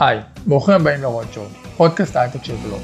היי, 0.00 0.20
ברוכים 0.46 0.74
הבאים 0.74 1.02
לרודשו, 1.02 1.40
פודקאסט 1.76 2.16
הייטק 2.16 2.44
של 2.44 2.54
גלוב. 2.62 2.82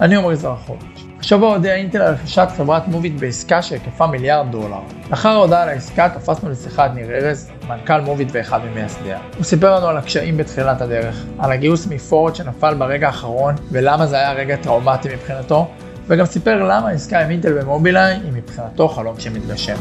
אני 0.00 0.16
עמרי 0.16 0.36
זרחוביץ'. 0.36 1.04
השבוע 1.20 1.54
הודיעה 1.54 1.76
אינטל 1.76 2.02
על 2.02 2.14
רכישת 2.14 2.48
חברת 2.56 2.88
מוביט 2.88 3.12
בעסקה 3.20 3.62
שהיקפה 3.62 4.06
מיליארד 4.06 4.50
דולר. 4.50 4.80
לאחר 5.10 5.28
ההודעה 5.28 5.62
על 5.62 5.68
העסקה 5.68 6.08
תפסנו 6.08 6.50
לשיחה 6.50 6.86
את 6.86 6.90
ניר 6.94 7.10
ארז, 7.10 7.50
מנכ"ל 7.68 8.00
מוביט 8.00 8.28
ואחד 8.32 8.60
ממייסדיה. 8.64 9.18
הוא 9.36 9.44
סיפר 9.44 9.76
לנו 9.76 9.86
על 9.86 9.96
הקשיים 9.96 10.36
בתחילת 10.36 10.80
הדרך, 10.80 11.24
על 11.38 11.52
הגיוס 11.52 11.86
מפורד 11.86 12.34
שנפל 12.34 12.74
ברגע 12.74 13.06
האחרון 13.06 13.54
ולמה 13.72 14.06
זה 14.06 14.16
היה 14.16 14.32
רגע 14.32 14.56
טראומטי 14.56 15.08
מבחינתו, 15.14 15.68
וגם 16.06 16.26
סיפר 16.26 16.62
למה 16.62 16.88
העסקה 16.88 17.20
עם 17.20 17.30
אינטל 17.30 17.58
ומובילאיי 17.60 18.14
היא 18.14 18.32
מבחינתו 18.32 18.88
חלום 18.88 19.20
שמתגשם. 19.20 19.76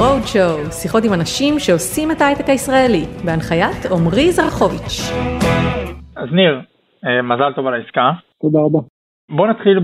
רודשואו, 0.00 0.72
שיחות 0.72 1.02
עם 1.04 1.12
אנשים 1.12 1.58
שעושים 1.58 2.10
את 2.10 2.20
ההייטק 2.20 2.48
הישראלי, 2.48 3.04
בהנחיית 3.24 3.80
עמרי 3.92 4.32
זרחוביץ'. 4.32 5.00
אז 6.16 6.28
ניר, 6.32 6.60
אה, 7.06 7.22
מזל 7.22 7.52
טוב 7.52 7.66
על 7.66 7.74
העסקה. 7.74 8.10
תודה 8.42 8.58
רבה. 8.58 8.78
בוא 9.36 9.46
נתחיל 9.46 9.78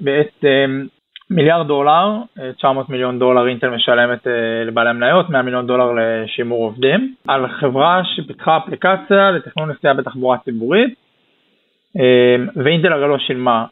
בעצם 0.00 0.86
מיליארד 1.30 1.66
דולר, 1.66 2.16
900 2.56 2.86
אה, 2.86 2.92
מיליון 2.92 3.18
דולר 3.18 3.48
אינטל 3.48 3.70
משלמת 3.70 4.26
אה, 4.26 4.32
לבעלי 4.66 4.90
המניות, 4.90 5.30
100 5.30 5.42
מיליון 5.42 5.66
דולר 5.66 5.92
לשימור 5.92 6.64
עובדים, 6.64 7.14
על 7.28 7.48
חברה 7.48 8.02
שפיתחה 8.04 8.56
אפליקציה 8.56 9.30
לתכנון 9.30 9.70
נסיעה 9.70 9.94
בתחבורה 9.94 10.38
ציבורית, 10.44 10.94
ואינטל 12.56 12.92
הרי 12.92 13.08
לא 13.08 13.18
שילמה 13.18 13.64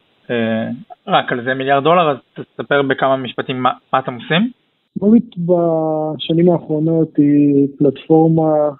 רק 1.06 1.32
על 1.32 1.44
זה 1.44 1.54
מיליארד 1.54 1.84
דולר, 1.84 2.10
אז 2.10 2.16
תספר 2.34 2.82
בכמה 2.82 3.16
משפטים 3.16 3.62
מה, 3.62 3.72
מה 3.92 3.98
אתם 3.98 4.14
עושים. 4.14 4.50
מוביט 5.02 5.36
בשנים 5.36 6.50
האחרונות 6.50 7.16
היא 7.16 7.68
פלטפורמה 7.78 8.70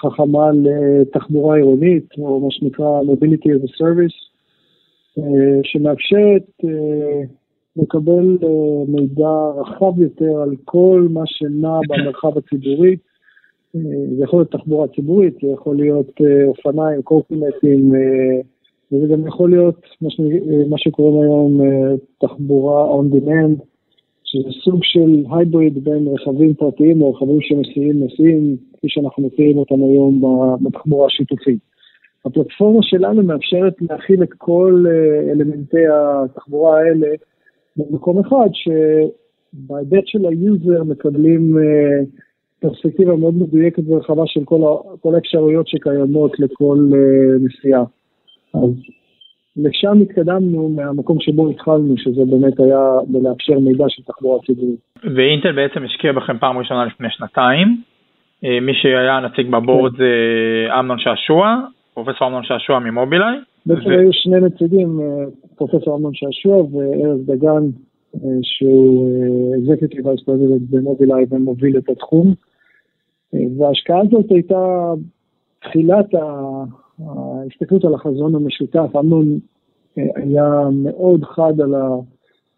חכמה 0.00 0.50
לתחבורה 0.52 1.56
עירונית, 1.56 2.08
או 2.18 2.40
מה 2.40 2.50
שנקרא 2.50 3.00
Mobility 3.00 3.48
as 3.48 3.64
a 3.64 3.82
Service, 3.82 4.34
אה, 5.18 5.60
שמאפשרת 5.62 6.42
אה, 6.64 7.22
לקבל 7.76 8.38
אה, 8.42 8.84
מידע 8.88 9.50
רחב 9.56 9.98
יותר 9.98 10.42
על 10.42 10.56
כל 10.64 11.08
מה 11.10 11.22
שנע 11.26 11.78
במרחב 11.88 12.38
הציבורי. 12.38 12.96
זה 14.16 14.22
יכול 14.24 14.38
להיות 14.38 14.50
תחבורה 14.50 14.88
ציבורית, 14.88 15.34
זה 15.42 15.48
יכול 15.48 15.76
להיות 15.76 16.20
אופניים, 16.46 17.02
קורקינטים, 17.02 17.92
וזה 18.92 19.06
גם 19.12 19.26
יכול 19.26 19.50
להיות 19.50 19.80
מה 20.70 20.78
שקוראים 20.78 21.22
היום 21.22 21.60
תחבורה 22.18 23.00
on 23.00 23.14
demand. 23.14 23.73
שזה 24.34 24.50
סוג 24.64 24.80
של 24.82 25.24
hybrid 25.30 25.84
בין 25.84 26.08
רכבים 26.08 26.54
פרטיים 26.54 27.02
או 27.02 27.12
רכבים 27.12 27.40
שמסיעים 27.40 28.00
נוסעים, 28.00 28.56
כפי 28.76 28.86
שאנחנו 28.88 29.26
מכירים 29.26 29.58
אותם 29.58 29.74
היום 29.74 30.22
בתחבורה 30.62 31.06
השיתופית. 31.06 31.58
הפלטפורמה 32.24 32.82
שלנו 32.82 33.22
מאפשרת 33.22 33.74
להכיל 33.80 34.22
את 34.22 34.32
כל 34.38 34.84
אה, 34.88 35.32
אלמנטי 35.32 35.86
התחבורה 35.92 36.78
האלה 36.78 37.06
במקום 37.76 38.18
אחד, 38.18 38.48
שבהיבט 38.52 40.06
של 40.06 40.26
ה 40.26 40.38
user 40.38 40.84
מקבלים 40.84 41.58
אה, 41.58 42.04
פרספקטיבה 42.60 43.16
מאוד 43.16 43.34
מדויקת 43.34 43.82
ורחבה 43.88 44.22
של 44.26 44.44
כל, 44.44 45.14
האפשרויות 45.14 45.68
שקיימות 45.68 46.40
לכל 46.40 46.90
אה, 46.94 47.38
נסיעה. 47.40 47.84
אז 48.54 48.70
לשם 49.56 50.00
התקדמנו 50.02 50.68
מהמקום 50.68 51.20
שבו 51.20 51.50
התחלנו, 51.50 51.94
שזה 51.96 52.22
באמת 52.30 52.60
היה 52.60 52.88
בלאפשר 53.08 53.58
מידע 53.58 53.84
של 53.88 54.02
תחבורה 54.02 54.38
ציבורית. 54.46 54.80
ואינטל 55.16 55.52
בעצם 55.52 55.84
השקיע 55.84 56.12
בכם 56.12 56.38
פעם 56.38 56.58
ראשונה 56.58 56.84
לפני 56.84 57.08
שנתיים. 57.10 57.76
אה, 58.44 58.60
מי 58.60 58.72
שהיה 58.74 59.20
נציג 59.20 59.50
ב 59.50 59.57
board 59.57 59.92
כן. 59.92 59.98
זה 59.98 60.78
אמנון 60.78 60.98
שעשוע, 60.98 61.56
פרופסור 61.94 62.28
אמנון 62.28 62.44
שעשוע 62.44 62.78
ממובילאיי. 62.78 63.38
בעצם 63.66 63.90
היו 63.90 64.12
שני 64.12 64.40
נציגים, 64.40 65.00
אה, 65.00 65.24
פרופסור 65.56 65.96
אמנון 65.96 66.14
שעשוע 66.14 66.56
וארז 66.56 67.26
דגן, 67.26 67.64
אה, 68.14 68.30
שהוא 68.42 69.10
executive 69.56 70.06
vice 70.06 70.20
president 70.24 70.70
במובילאיי 70.70 71.24
ומוביל 71.30 71.78
את 71.78 71.88
התחום. 71.88 72.34
וההשקעה 73.58 74.00
הזאת 74.00 74.30
הייתה 74.30 74.92
תחילת 75.60 76.06
ההסתכלות 76.98 77.84
על 77.84 77.94
החזון 77.94 78.34
המשותף, 78.34 78.96
אמנון 78.96 79.24
היה 79.96 80.68
מאוד 80.72 81.24
חד 81.24 81.60
על 81.60 81.74
ה... 81.74 81.88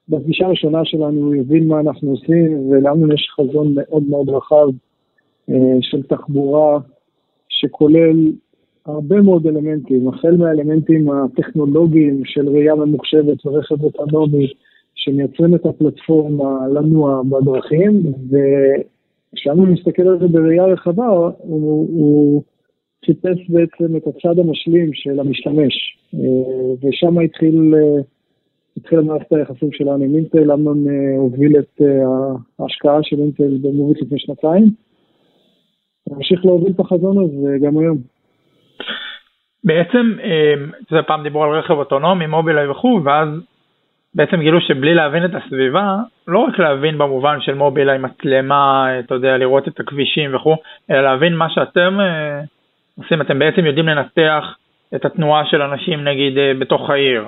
בפגישה 0.08 0.46
הראשונה 0.46 0.84
שלנו 0.84 1.20
הוא 1.20 1.34
הבין 1.34 1.68
מה 1.68 1.80
אנחנו 1.80 2.10
עושים, 2.10 2.70
ולאמנון 2.70 3.12
יש 3.12 3.28
חזון 3.34 3.74
מאוד 3.74 4.02
מאוד 4.08 4.28
רחב 4.28 4.68
אה, 5.50 5.76
של 5.80 6.02
תחבורה, 6.02 6.78
שכולל 7.48 8.32
הרבה 8.86 9.20
מאוד 9.22 9.46
אלמנטים, 9.46 10.08
החל 10.08 10.36
מהאלמנטים 10.36 11.10
הטכנולוגיים 11.10 12.22
של 12.24 12.48
ראייה 12.48 12.74
ממוחשבת 12.74 13.46
ורכב 13.46 13.84
אוטונומי, 13.84 14.46
שמייצרים 14.94 15.54
את 15.54 15.66
הפלטפורמה 15.66 16.68
לנוע 16.68 17.22
בדרכים, 17.22 18.02
וכשאנו 18.26 19.66
מסתכל 19.66 20.02
על 20.02 20.18
זה 20.18 20.28
בראייה 20.28 20.64
רחבה, 20.64 21.06
הוא, 21.06 21.88
הוא 21.90 22.42
חיפש 23.06 23.38
בעצם 23.48 23.96
את 23.96 24.02
הצד 24.06 24.38
המשלים 24.38 24.90
של 24.94 25.20
המשתמש, 25.20 25.98
אה, 26.14 26.88
ושם 26.88 27.18
התחיל, 27.18 27.74
אה, 27.74 28.02
התחילה 28.76 29.02
מערכת 29.02 29.32
היחסים 29.32 29.72
שלנו 29.72 30.04
עם 30.04 30.14
אינטל, 30.14 30.52
אמנון 30.52 30.88
אה, 30.88 31.16
הוביל 31.16 31.58
את 31.58 31.80
ההשקעה 32.58 32.98
של 33.02 33.16
אינטל 33.16 33.58
במובית 33.62 34.02
לפני 34.02 34.18
שנתיים, 34.18 34.64
נמשיך 36.10 36.44
להוביל 36.44 36.72
את 36.74 36.80
החזון 36.80 37.24
הזה 37.24 37.56
גם 37.62 37.78
היום. 37.78 37.98
בעצם, 39.64 40.12
זה 40.90 41.02
פעם 41.06 41.22
דיברו 41.22 41.44
על 41.44 41.58
רכב 41.58 41.74
אוטונומי, 41.74 42.26
מובילאיי 42.26 42.68
וכו', 42.68 43.00
ואז 43.04 43.28
בעצם 44.14 44.40
גילו 44.40 44.60
שבלי 44.60 44.94
להבין 44.94 45.24
את 45.24 45.30
הסביבה, 45.34 45.96
לא 46.28 46.38
רק 46.38 46.58
להבין 46.58 46.98
במובן 46.98 47.40
של 47.40 47.54
מובילאיי 47.54 47.98
מצלמה, 47.98 48.86
אתה 48.98 49.14
יודע, 49.14 49.36
לראות 49.36 49.68
את 49.68 49.80
הכבישים 49.80 50.34
וכו', 50.34 50.56
אלא 50.90 51.00
להבין 51.00 51.36
מה 51.36 51.50
שאתם 51.50 51.98
עושים, 52.98 53.20
אתם 53.20 53.38
בעצם 53.38 53.66
יודעים 53.66 53.86
לנתח 53.86 54.44
את 54.94 55.04
התנועה 55.04 55.44
של 55.46 55.62
אנשים 55.62 56.04
נגיד 56.04 56.38
אה, 56.38 56.52
בתוך 56.58 56.90
העיר, 56.90 57.24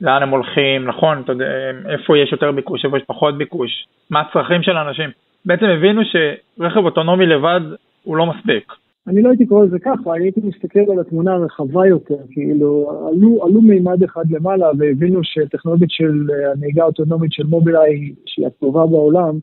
לאן 0.00 0.22
הם 0.22 0.28
הולכים, 0.28 0.84
נכון, 0.84 1.22
יודע, 1.28 1.44
איפה 1.88 2.18
יש 2.18 2.32
יותר 2.32 2.52
ביקוש, 2.52 2.84
איפה 2.84 2.96
יש 2.96 3.02
פחות 3.06 3.38
ביקוש, 3.38 3.86
מה 4.10 4.20
הצרכים 4.20 4.62
של 4.62 4.76
אנשים. 4.76 5.10
בעצם 5.44 5.64
הבינו 5.64 6.02
שרכב 6.04 6.84
אוטונומי 6.84 7.26
לבד 7.26 7.60
הוא 8.02 8.16
לא 8.16 8.26
מספיק. 8.26 8.72
אני 9.08 9.22
לא 9.22 9.28
הייתי 9.28 9.46
קורא 9.46 9.64
לזה 9.64 9.78
ככה, 9.78 10.14
אני 10.14 10.24
הייתי 10.24 10.40
מסתכל 10.44 10.92
על 10.92 11.00
התמונה 11.00 11.32
הרחבה 11.32 11.86
יותר, 11.86 12.18
כאילו 12.30 12.90
עלו, 13.08 13.44
עלו 13.46 13.62
מימד 13.62 14.02
אחד 14.02 14.30
למעלה 14.30 14.66
והבינו 14.78 15.20
שטכנולוגית 15.24 15.90
של 15.90 16.26
אה, 16.30 16.52
הנהיגה 16.52 16.82
האוטונומית 16.82 17.32
של 17.32 17.46
מובילאיי, 17.46 18.12
שהיא 18.26 18.46
הטובה 18.46 18.86
בעולם, 18.86 19.38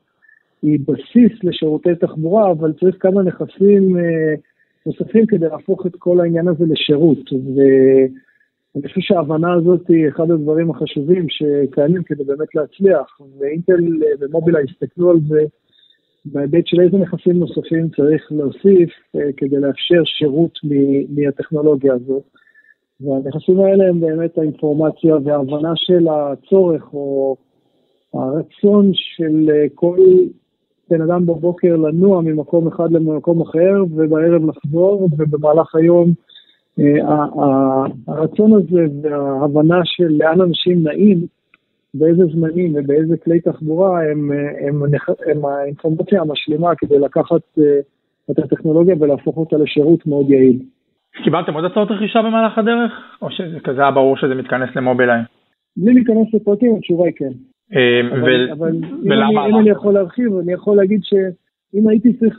היא 0.62 0.80
בסיס 0.88 1.44
לשירותי 1.44 1.96
תחבורה, 1.96 2.52
אבל 2.52 2.74
צריך 2.74 2.96
כמה 3.00 3.22
נכסים 3.22 3.98
אה, 3.98 4.34
נוספים 4.86 5.26
כדי 5.26 5.50
להפוך 5.50 5.86
את 5.86 5.96
כל 5.96 6.20
העניין 6.20 6.48
הזה 6.48 6.66
לשירות. 6.70 7.32
ואני 7.32 8.88
חושב 8.88 9.02
שההבנה 9.02 9.54
הזאת 9.54 9.88
היא 9.88 10.08
אחד 10.08 10.32
הדברים 10.32 10.72
החשובים 10.72 11.26
שקיימים 11.30 12.04
כדי 12.04 12.24
באמת 12.24 12.56
להצליח. 12.56 13.20
ואינטל 13.40 13.80
ומובילאיי 14.20 14.64
הסתכלו 14.70 15.10
על 15.10 15.18
זה 15.28 15.46
בהיבט 16.26 16.68
של 16.68 16.82
איזה 16.82 16.98
נכסים 16.98 17.40
נוספים 17.40 17.90
צריך 17.90 18.32
להוסיף 18.32 18.90
אה, 19.16 19.22
כדי 19.38 19.60
לאפשר 19.60 20.04
שירות 20.06 20.60
מהטכנולוגיה 21.10 21.94
הזאת. 21.94 22.24
והנכסים 23.02 23.60
האלה 23.60 23.90
הם 23.90 24.00
באמת 24.00 24.38
האינפורמציה 24.38 25.16
וההבנה 25.24 25.72
של 25.76 26.08
הצורך 26.08 26.94
או 26.94 27.36
הרצון 28.14 28.92
של 28.94 29.50
אה, 29.50 29.66
כל 29.76 29.98
בן 30.90 31.02
אדם 31.02 31.26
בבוקר 31.26 31.76
לנוע 31.76 32.22
ממקום 32.22 32.68
אחד 32.68 32.92
למקום 32.92 33.42
אחר, 33.42 33.84
ובערב 33.92 34.50
לחזור, 34.50 35.10
ובמהלך 35.18 35.76
היום 35.76 36.10
אה, 36.80 37.26
הרצון 38.08 38.54
הזה 38.54 38.86
וההבנה 39.02 39.82
של 39.84 40.08
לאן 40.10 40.42
אנשים 40.42 40.84
נעים, 40.84 41.26
באיזה 41.94 42.24
זמנים 42.26 42.72
ובאיזה 42.76 43.18
כלי 43.18 43.40
תחבורה, 43.40 44.04
הם, 44.12 44.32
הם, 44.68 44.84
הם, 45.28 45.46
האינפורמציה 45.46 46.22
המשלימה 46.22 46.76
כדי 46.76 47.00
לקחת 47.00 47.42
אה, 47.60 47.80
את 48.32 48.40
הטכנולוגיה 48.40 48.96
ולהפוך 49.00 49.38
אותה 49.38 49.58
לשירות 49.58 50.08
מאוד 50.08 50.30
יעיל. 50.30 50.60
קיבלתם 51.24 51.54
עוד 51.54 51.66
הצעות 51.66 51.92
רכישה 51.92 52.22
במהלך 52.22 52.58
הדרך, 52.58 52.92
או 53.22 53.32
שזה 53.32 53.60
כזה 53.64 53.82
היה 53.82 53.92
ברור 53.92 54.18
שזה 54.18 54.36
מתכנס 54.36 54.70
למובילאיי? 54.76 55.22
בלי 55.78 55.94
להיכנס 55.94 56.34
לפרטים, 56.34 56.76
התשובה 56.76 57.06
היא 57.06 57.14
כן. 57.16 57.32
אמ, 57.74 58.14
אבל 58.52 58.76
אם 59.50 59.58
אני 59.60 59.70
יכול 59.70 59.94
להרחיב, 59.94 60.38
אני 60.38 60.54
יכול 60.54 60.78
להגיד 60.78 61.00
שאם 61.04 61.88
הייתי 61.88 62.14
צריך 62.14 62.38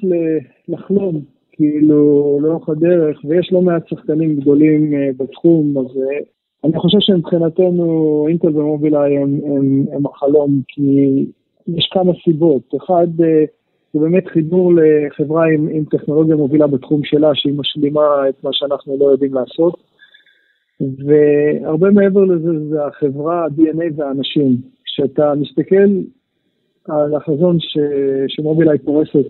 לחלום, 0.68 1.20
כאילו, 1.52 2.38
לאורך 2.42 2.68
הדרך, 2.68 3.20
ויש 3.24 3.52
לא 3.52 3.62
מעט 3.62 3.88
שחקנים 3.88 4.36
גדולים 4.36 4.94
אה, 4.94 5.08
בתחום, 5.16 5.78
אז 5.78 5.96
אה, 5.96 6.18
אני 6.64 6.78
חושב 6.78 6.98
שמבחינתנו 7.00 8.24
אינטל 8.28 8.56
ומובילאיי 8.56 9.18
הם, 9.18 9.40
הם, 9.46 9.84
הם 9.92 10.06
החלום, 10.06 10.60
כי 10.68 11.24
יש 11.68 11.88
כמה 11.92 12.12
סיבות. 12.24 12.74
אחד, 12.76 13.06
אה, 13.20 13.44
זה 13.92 14.00
באמת 14.00 14.28
חיבור 14.28 14.72
לחברה 14.74 15.44
עם, 15.46 15.68
עם 15.68 15.84
טכנולוגיה 15.84 16.36
מובילה 16.36 16.66
בתחום 16.66 17.00
שלה, 17.04 17.30
שהיא 17.34 17.58
משלימה 17.58 18.28
את 18.28 18.44
מה 18.44 18.50
שאנחנו 18.52 18.96
לא 19.00 19.04
יודעים 19.04 19.34
לעשות. 19.34 19.74
והרבה 20.80 21.90
מעבר 21.90 22.24
לזה 22.24 22.68
זה 22.68 22.86
החברה, 22.86 23.44
ה-DNA 23.44 23.84
והאנשים. 23.96 24.56
כשאתה 24.92 25.32
מסתכל 25.34 25.90
על 26.88 27.14
החזון 27.14 27.60
ש... 27.60 27.78
שמובילאיי 28.28 28.78
פורסת 28.78 29.26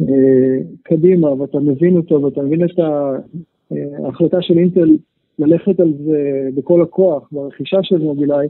אה, 0.00 0.58
קדימה, 0.82 1.32
ואתה 1.32 1.58
מבין 1.58 1.96
אותו, 1.96 2.22
ואתה 2.22 2.42
מבין 2.42 2.64
את 2.64 2.78
אה, 2.78 4.04
ההחלטה 4.04 4.42
של 4.42 4.58
אינטל 4.58 4.96
ללכת 5.38 5.80
על 5.80 5.92
זה 6.04 6.48
בכל 6.54 6.82
הכוח, 6.82 7.28
ברכישה 7.32 7.78
של 7.82 7.98
מובילאיי, 7.98 8.48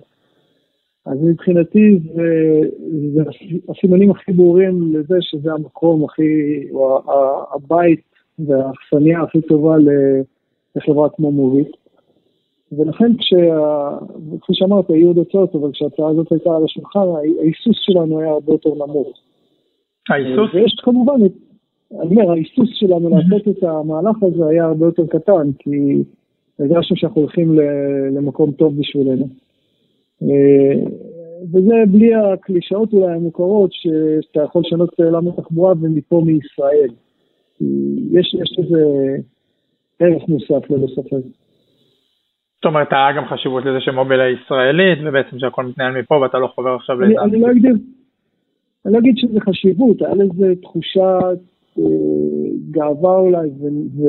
אז 1.07 1.19
מבחינתי 1.23 1.99
זה, 2.15 2.61
זה 3.15 3.23
הסימנים 3.69 4.11
הכי 4.11 4.33
ברורים 4.33 4.95
לזה 4.95 5.17
שזה 5.21 5.53
המקום 5.53 6.05
הכי, 6.05 6.23
או 6.73 7.01
הבית 7.55 8.01
והאכסניה 8.39 9.23
הכי 9.23 9.41
טובה 9.41 9.77
לחברה 10.77 11.09
כמו 11.09 11.33
מובית. 11.33 11.88
ולכן 12.73 13.13
כפי 14.41 14.53
שאמרת, 14.55 14.91
היו 14.91 15.09
עוד 15.09 15.19
הצעות, 15.19 15.55
אבל 15.55 15.73
כשההצעה 15.73 16.09
הזאת 16.09 16.33
הייתה 16.33 16.57
על 16.57 16.65
השולחן, 16.65 17.01
ההיסוס 17.41 17.77
שלנו 17.81 18.21
היה 18.21 18.31
הרבה 18.31 18.53
יותר 18.53 18.71
נמוך. 18.75 19.09
ההיסוס? 20.11 20.55
ויש 20.55 20.75
כמובן, 20.83 21.15
אני 22.01 22.17
אומר, 22.17 22.31
ההיסוס 22.31 22.69
שלנו 22.73 23.09
לעשות 23.09 23.49
את 23.49 23.63
המהלך 23.63 24.23
הזה 24.23 24.47
היה 24.47 24.65
הרבה 24.65 24.87
יותר 24.87 25.07
קטן, 25.07 25.53
כי 25.59 26.03
הרגשנו 26.59 26.97
שאנחנו 26.97 27.21
הולכים 27.21 27.59
למקום 28.17 28.53
טוב 28.53 28.79
בשבילנו. 28.79 29.29
אה, 30.23 30.81
וזה 31.53 31.75
בלי 31.89 32.15
הקלישאות 32.15 32.93
אולי 32.93 33.13
המוכרות, 33.13 33.71
שאתה 33.73 34.43
יכול 34.43 34.63
לשנות 34.67 34.95
את 34.95 35.01
עולם 35.01 35.29
התחבורה 35.29 35.73
ומפה 35.81 36.23
מישראל. 36.27 36.91
יש, 38.11 38.35
יש 38.35 38.59
לזה 38.59 38.85
ערך 40.01 40.29
מוסף 40.29 40.71
ללא 40.71 40.87
ספק. 40.87 41.27
זאת 42.59 42.65
אומרת, 42.65 42.93
היה 42.93 43.13
גם 43.13 43.27
חשיבות 43.27 43.65
לזה 43.65 43.81
שמובילה 43.81 44.25
היא 44.25 44.37
ישראלית, 44.45 44.99
ובעצם 45.05 45.39
שהכל 45.39 45.65
מתנהל 45.65 45.99
מפה 46.01 46.15
ואתה 46.15 46.39
לא 46.39 46.47
חובר 46.55 46.75
עכשיו 46.75 47.01
לאיזה... 47.01 47.23
אני 47.23 47.41
לא 47.41 47.51
אגדיר, 47.51 47.75
אני 48.87 48.93
לא 48.93 48.99
אגיד 48.99 49.15
שזה 49.17 49.41
חשיבות, 49.41 50.03
היה 50.03 50.15
לזה 50.15 50.55
תחושת 50.63 51.39
אה, 51.79 51.85
גאווה 52.71 53.17
אולי, 53.17 53.49
ו, 53.49 53.65
ו, 53.97 54.03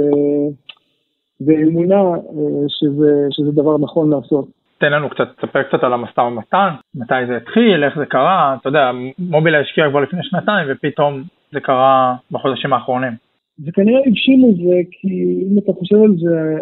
ואמונה 1.46 1.96
אה, 1.96 2.66
שזה, 2.68 3.28
שזה 3.32 3.52
דבר 3.52 3.78
נכון 3.78 4.10
לעשות. 4.10 4.48
תן 4.78 4.92
לנו 4.92 5.10
קצת, 5.10 5.28
תספר 5.38 5.64
קצת 5.64 5.84
על 5.84 5.94
המשא 5.94 6.22
ומתן, 6.22 6.70
מתי 6.96 7.26
זה 7.28 7.38
התחיל, 7.38 7.84
איך 7.84 8.00
זה 8.00 8.06
קרה, 8.06 8.56
אתה 8.62 8.70
יודע, 8.70 8.92
מובילאיי 9.20 9.60
השקיעה 9.60 9.90
כבר 9.90 10.00
לפני 10.00 10.20
שנתיים 10.24 10.68
ופתאום 10.72 11.24
זה 11.52 11.60
קרה 11.60 12.16
בחודשים 12.32 12.74
האחרונים. 12.74 13.29
זה 13.66 13.72
כנראה 13.72 14.00
הבשיל 14.08 14.46
לזה, 14.50 14.76
כי 14.92 15.44
אם 15.52 15.58
אתה 15.58 15.74
חושב 15.74 15.96
על 15.96 16.16
זה, 16.18 16.56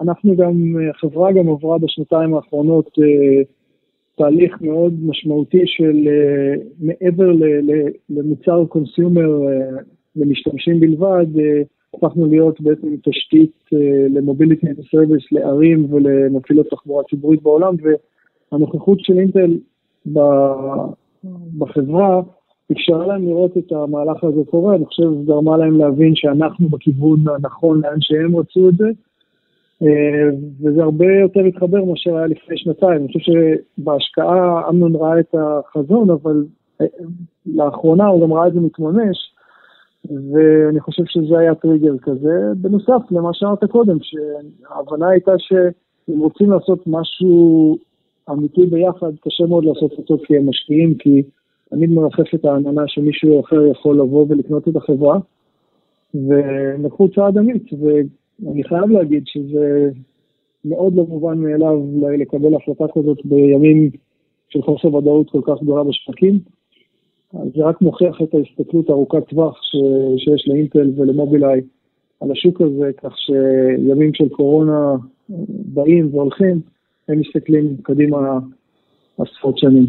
אנחנו 0.00 0.36
גם, 0.36 0.76
החברה 0.90 1.32
גם 1.32 1.48
עברה 1.48 1.78
בשנתיים 1.78 2.34
האחרונות 2.34 2.90
אה, 3.02 3.42
תהליך 4.16 4.58
מאוד 4.60 4.94
משמעותי 5.02 5.62
של 5.66 6.08
אה, 6.08 6.54
מעבר 6.80 7.32
למוצר 8.10 8.64
consumer 8.68 9.48
אה, 9.48 9.82
למשתמשים 10.16 10.80
בלבד, 10.80 11.26
הפכנו 11.94 12.26
להיות 12.26 12.60
בעצם 12.60 12.96
תשתית 13.04 13.52
ל 14.14 14.20
mobility 14.20 14.66
service 14.90 15.22
לערים 15.32 15.92
ולמפעילות 15.92 16.66
תחבורה 16.70 17.04
ציבורית 17.10 17.42
בעולם, 17.42 17.74
והנוכחות 18.52 19.00
של 19.00 19.18
אינטל 19.18 19.58
בחברה 21.58 22.22
אפשרה 22.72 23.06
להם 23.06 23.28
לראות 23.28 23.56
את 23.56 23.72
המהלך 23.72 24.24
הזה 24.24 24.40
קורה, 24.50 24.76
אני 24.76 24.86
חושב 24.86 25.02
שזה 25.02 25.24
גרמה 25.26 25.56
להם 25.56 25.78
להבין 25.78 26.14
שאנחנו 26.14 26.68
בכיוון 26.68 27.18
הנכון 27.28 27.80
לאן 27.80 28.00
שהם 28.00 28.36
רצו 28.36 28.68
את 28.68 28.74
זה, 28.74 28.88
אה, 29.82 30.28
וזה 30.60 30.82
הרבה 30.82 31.06
יותר 31.20 31.40
התחבר 31.40 31.84
מאשר 31.84 32.16
היה 32.16 32.26
לפני 32.26 32.58
שנתיים. 32.58 32.96
אני 32.96 33.06
חושב 33.06 33.32
שבהשקעה 33.78 34.68
אמנון 34.68 34.96
ראה 34.96 35.20
את 35.20 35.34
החזון, 35.34 36.10
אבל 36.10 36.44
אה, 36.80 36.86
לאחרונה 37.46 38.06
הוא 38.06 38.22
גם 38.22 38.32
ראה 38.32 38.46
את 38.46 38.52
זה 38.52 38.60
מתממש, 38.60 39.32
ואני 40.10 40.80
חושב 40.80 41.02
שזה 41.06 41.38
היה 41.38 41.54
טריגר 41.54 41.98
כזה. 42.02 42.52
בנוסף 42.56 43.02
למה 43.10 43.30
שאמרת 43.32 43.64
קודם, 43.64 43.96
שההבנה 44.02 45.08
הייתה 45.08 45.32
שאם 45.38 46.18
רוצים 46.18 46.50
לעשות 46.50 46.82
משהו 46.86 47.78
אמיתי 48.30 48.66
ביחד, 48.66 49.12
קשה 49.20 49.44
מאוד 49.48 49.64
לעשות 49.64 49.92
אותו 49.92 50.18
כי 50.26 50.36
הם 50.36 50.48
משקיעים, 50.48 50.94
כי 50.94 51.22
תמיד 51.72 51.90
מרחפת 51.90 52.44
העננה 52.44 52.82
שמישהו 52.86 53.40
אחר 53.40 53.66
יכול 53.66 54.00
לבוא 54.00 54.26
ולקנות 54.28 54.68
את 54.68 54.76
החברה, 54.76 55.18
ולקחו 56.14 57.08
צעד 57.08 57.38
אמיץ, 57.38 57.62
ואני 58.42 58.64
חייב 58.64 58.90
להגיד 58.90 59.22
שזה 59.26 59.90
מאוד 60.64 60.94
לא 60.94 61.06
מובן 61.08 61.38
מאליו 61.38 61.80
לקבל 62.18 62.54
החלטה 62.54 62.84
כזאת 62.94 63.18
בימים 63.24 63.90
של 64.48 64.62
חוסר 64.62 64.94
ודאות 64.94 65.30
כל 65.30 65.40
כך 65.44 65.62
גדולה 65.62 65.84
בשווקים. 65.84 66.38
זה 67.32 67.64
רק 67.64 67.80
מוכיח 67.80 68.22
את 68.22 68.34
ההסתכלות 68.34 68.90
ארוכת 68.90 69.28
טווח 69.28 69.62
ש... 69.62 69.76
שיש 70.18 70.48
לאינטל 70.48 70.90
ולמובילאיי 70.96 71.60
על 72.20 72.30
השוק 72.32 72.60
הזה, 72.60 72.90
כך 72.96 73.18
שימים 73.18 74.14
של 74.14 74.28
קורונה 74.28 74.94
באים 75.74 76.08
והולכים, 76.14 76.60
הם 77.08 77.18
מסתכלים 77.18 77.76
קדימה 77.82 78.38
עשרות 79.18 79.58
שנים. 79.58 79.86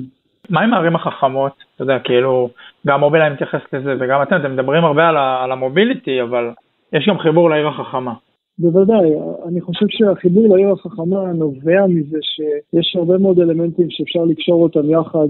מה 0.50 0.62
עם 0.62 0.74
הערים 0.74 0.96
החכמות? 0.96 1.54
אתה 1.76 1.84
יודע, 1.84 2.00
כאילו, 2.00 2.50
גם 2.88 3.00
מובילאיי 3.00 3.30
מתייחס 3.30 3.62
לזה 3.74 3.96
וגם 4.00 4.22
אתם, 4.22 4.36
אתם 4.36 4.54
מדברים 4.54 4.84
הרבה 4.84 5.08
על, 5.08 5.18
על 5.18 5.52
המוביליטי, 5.52 6.22
אבל 6.22 6.50
יש 6.94 7.10
גם 7.10 7.20
חיבור 7.20 7.50
לעיר 7.50 7.68
החכמה. 7.68 8.14
בוודאי, 8.60 9.10
אני 9.48 9.62
חושב 9.62 9.86
שהחיבור 9.90 10.56
לעיר 10.56 10.72
החכמה 10.72 11.32
נובע 11.34 11.88
מזה 11.88 12.18
שיש 12.22 12.96
הרבה 12.96 13.18
מאוד 13.18 13.40
אלמנטים 13.40 13.88
שאפשר 13.90 14.24
לקשור 14.24 14.64
אותם 14.64 14.90
יחד 14.90 15.28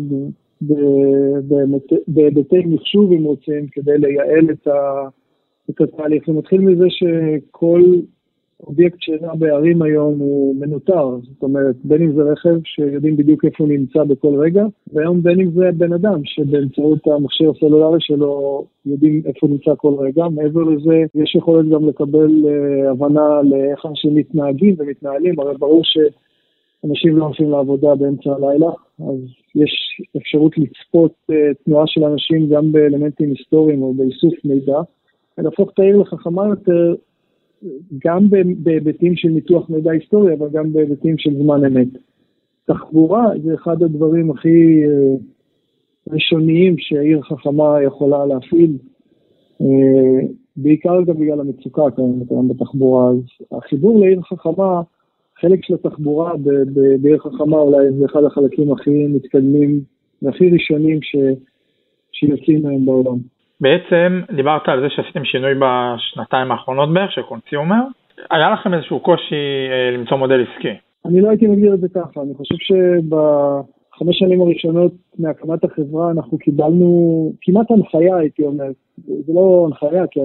בהיבטי 2.08 2.66
מחשוב, 2.66 3.12
אם 3.12 3.24
רוצים, 3.24 3.68
כדי 3.72 3.98
לייעל 3.98 4.50
את, 4.52 4.68
ה, 4.68 5.08
את 5.70 5.82
התהליך. 5.82 6.24
זה 6.28 6.34
מתחיל 6.34 6.62
מזה 6.62 6.86
שכל 6.90 7.82
אובייקט 8.68 8.98
שנע 9.02 9.34
בערים 9.36 9.82
היום 9.82 10.20
הוא 10.20 10.56
מנוטר, 10.56 11.18
זאת 11.22 11.44
אומרת, 11.44 11.76
בין 11.84 12.02
אם 12.02 12.14
זה 12.16 12.22
רכב 12.22 12.56
שיודעים 12.64 13.18
בדיוק 13.18 13.46
איפה 13.46 13.64
הוא 13.64 13.72
נמצא 13.74 14.04
בכל 14.04 14.36
רגע, 14.40 14.66
והיום 14.94 15.24
בין 15.24 15.40
אם 15.40 15.52
זה 15.52 15.70
בן 15.78 15.94
אדם 15.94 16.20
שבאמצעות 16.24 17.08
המכשיר 17.08 17.52
הסלולרי 17.52 17.98
שלו 18.00 18.66
יודעים 18.86 19.22
איפה 19.26 19.48
הוא 19.48 19.50
נמצא 19.50 19.72
כל 19.78 19.94
רגע. 20.00 20.24
מעבר 20.36 20.64
לזה, 20.64 21.04
יש 21.16 21.36
יכולת 21.36 21.70
גם 21.70 21.88
לקבל 21.88 22.32
uh, 22.46 22.92
הבנה 22.92 23.42
לאיך 23.44 23.86
אנשים 23.86 24.16
מתנהגים 24.16 24.76
ומתנהלים, 24.78 25.40
הרי 25.40 25.58
ברור 25.58 25.82
שאנשים 25.84 27.18
לא 27.18 27.26
הולכים 27.26 27.52
לעבודה 27.52 27.96
באמצע 27.96 28.30
הלילה, 28.34 28.70
אז 29.00 29.20
יש 29.56 30.02
אפשרות 30.18 30.58
לצפות 30.58 31.14
uh, 31.32 31.36
תנועה 31.66 31.88
של 31.88 32.04
אנשים 32.04 32.50
גם 32.50 32.72
באלמנטים 32.72 33.30
היסטוריים 33.30 33.82
או 33.82 33.94
באיסוף 33.94 34.34
מידע, 34.46 34.80
ולהפוך 35.38 35.70
את 35.74 35.80
העיר 35.80 35.98
לחכמה 35.98 36.48
יותר 36.48 36.96
גם 38.06 38.30
בהיבטים 38.58 39.16
של 39.16 39.28
ניתוח 39.28 39.70
מידע 39.70 39.92
היסטורי, 39.92 40.34
אבל 40.34 40.48
גם 40.52 40.74
בהיבטים 40.74 41.18
של 41.18 41.34
זמן 41.38 41.66
אמת. 41.66 41.88
תחבורה 42.66 43.30
זה 43.44 43.54
אחד 43.54 43.84
הדברים 43.84 44.32
הכי 44.32 44.84
אה, 44.84 45.16
ראשוניים 46.10 46.76
שעיר 46.78 47.22
חכמה 47.22 47.84
יכולה 47.84 48.26
להפעיל, 48.26 48.78
אה, 49.62 50.28
בעיקר 50.58 51.02
גם 51.02 51.16
בגלל 51.16 51.40
המצוקה 51.40 51.86
הקיימת 51.86 52.32
היום 52.32 52.48
בתחבורה. 52.48 53.12
אז 53.12 53.48
החיבור 53.52 54.00
לעיר 54.00 54.22
חכמה, 54.22 54.82
חלק 55.40 55.66
של 55.66 55.74
התחבורה 55.74 56.34
בעיר 57.02 57.18
חכמה 57.18 57.58
אולי 57.58 57.92
זה 57.92 58.06
אחד 58.06 58.24
החלקים 58.24 58.72
הכי 58.72 59.08
מתקדמים 59.08 59.82
והכי 60.22 60.50
ראשונים 60.50 61.00
ש, 61.02 61.16
שיוצאים 62.12 62.64
מהם 62.64 62.86
בעולם. 62.86 63.18
בעצם 63.64 64.22
דיברת 64.36 64.62
על 64.70 64.82
זה 64.82 64.88
שעשיתם 64.90 65.26
שינוי 65.26 65.54
בשנתיים 65.54 66.52
האחרונות 66.52 66.94
בערך 66.94 67.12
של 67.12 67.22
קונסיומר, 67.22 67.84
היה 68.32 68.50
לכם 68.50 68.74
איזשהו 68.74 69.00
קושי 69.00 69.36
אה, 69.72 69.98
למצוא 69.98 70.18
מודל 70.18 70.46
עסקי. 70.48 70.76
אני 71.06 71.22
לא 71.22 71.30
הייתי 71.30 71.48
מגדיר 71.48 71.74
את 71.74 71.80
זה 71.80 71.88
ככה, 71.90 72.22
אני 72.22 72.34
חושב 72.34 72.56
שבחמש 72.56 74.20
שנים 74.20 74.42
הראשונות 74.42 74.92
מהקמת 75.20 75.64
החברה 75.64 76.12
אנחנו 76.12 76.38
קיבלנו 76.38 77.32
כמעט 77.42 77.72
הנחיה 77.72 78.18
הייתי 78.18 78.44
אומר, 78.44 78.66
זה 79.08 79.34
לא 79.34 79.68
הנחיה 79.68 80.08
כי 80.08 80.20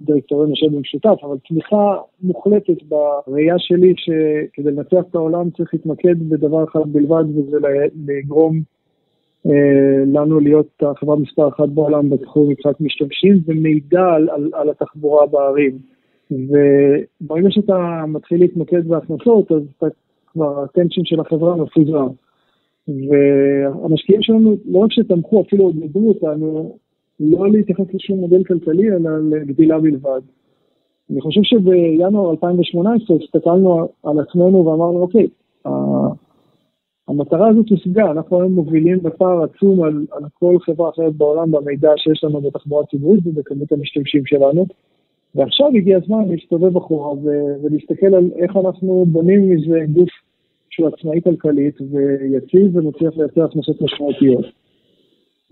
הדירקטוריון 0.00 0.50
יושב 0.50 0.76
במשותף, 0.76 1.24
אבל 1.24 1.36
תמיכה 1.48 1.96
מוחלטת 2.22 2.82
בראייה 2.88 3.54
שלי 3.58 3.94
שכדי 3.96 4.70
לנצח 4.70 5.02
את 5.10 5.14
העולם 5.14 5.50
צריך 5.50 5.74
להתמקד 5.74 6.28
בדבר 6.28 6.64
אחד 6.64 6.80
בלבד 6.86 7.24
וזה 7.36 7.56
לגרום 8.06 8.60
לנו 10.06 10.40
להיות 10.40 10.82
החברה 10.82 11.16
מספר 11.16 11.48
אחת 11.48 11.68
בעולם 11.68 12.10
בתחום 12.10 12.48
מבחינת 12.48 12.80
משתמשים 12.80 13.40
ומידע 13.46 14.04
על, 14.14 14.30
על, 14.30 14.50
על 14.54 14.70
התחבורה 14.70 15.26
בערים. 15.26 15.78
וברגע 16.30 17.50
שאתה 17.50 18.04
מתחיל 18.08 18.40
להתמקד 18.40 18.88
בהכנסות, 18.88 19.52
אז 19.52 19.62
אתה 19.78 19.86
כבר 20.32 20.64
הטנשן 20.64 21.04
של 21.04 21.20
החברה 21.20 21.56
מפוזר. 21.56 22.06
והמשקיעים 22.88 24.22
שלנו 24.22 24.56
לא 24.64 24.78
רק 24.78 24.92
שתמכו, 24.92 25.42
אפילו 25.42 25.64
עודדו 25.64 26.08
אותנו 26.08 26.76
לא 27.20 27.50
להתייחס 27.50 27.84
לשום 27.94 28.18
מודל 28.18 28.44
כלכלי, 28.44 28.88
אלא 28.88 29.10
לגדילה 29.30 29.78
בלבד. 29.78 30.20
אני 31.10 31.20
חושב 31.20 31.40
שבינואר 31.42 32.30
2018 32.30 33.16
הסתכלנו 33.16 33.88
על 34.02 34.20
עצמנו 34.20 34.66
ואמרנו, 34.66 34.98
אוקיי, 34.98 35.26
המטרה 37.12 37.48
הזאת 37.48 37.68
הושגה, 37.68 38.10
אנחנו 38.10 38.40
היום 38.40 38.52
מובילים 38.52 39.02
בפער 39.02 39.42
עצום 39.42 39.82
על, 39.82 40.06
על 40.12 40.22
כל 40.38 40.56
חברה 40.60 40.88
אחרת 40.90 41.14
בעולם 41.14 41.50
במידע 41.50 41.90
שיש 41.96 42.24
לנו 42.24 42.40
בתחבורה 42.40 42.86
ציבורית 42.86 43.26
ובכמות 43.26 43.72
המשתמשים 43.72 44.26
שלנו. 44.26 44.66
ועכשיו 45.34 45.66
הגיע 45.76 45.96
הזמן 45.96 46.28
להסתובב 46.28 46.76
אחורה 46.76 47.14
ולהסתכל 47.62 48.14
על 48.14 48.30
איך 48.36 48.56
אנחנו 48.56 49.04
בונים 49.08 49.50
מזה 49.50 49.78
גוף 49.92 50.08
שהוא 50.70 50.88
עצמאי 50.88 51.20
כלכלית 51.24 51.74
ויציב 51.90 52.76
ומצליח 52.76 53.16
לייצר 53.16 53.44
הכנסות 53.44 53.82
משמעותיות. 53.82 54.44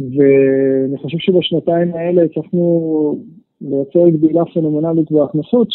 ואני 0.01 0.99
חושב 0.99 1.19
שבשנתיים 1.19 1.95
האלה 1.95 2.23
הצלחנו 2.23 3.19
לייצר 3.61 4.09
גדילה 4.09 4.45
פנומנלית 4.55 5.13
בהכנסות, 5.13 5.69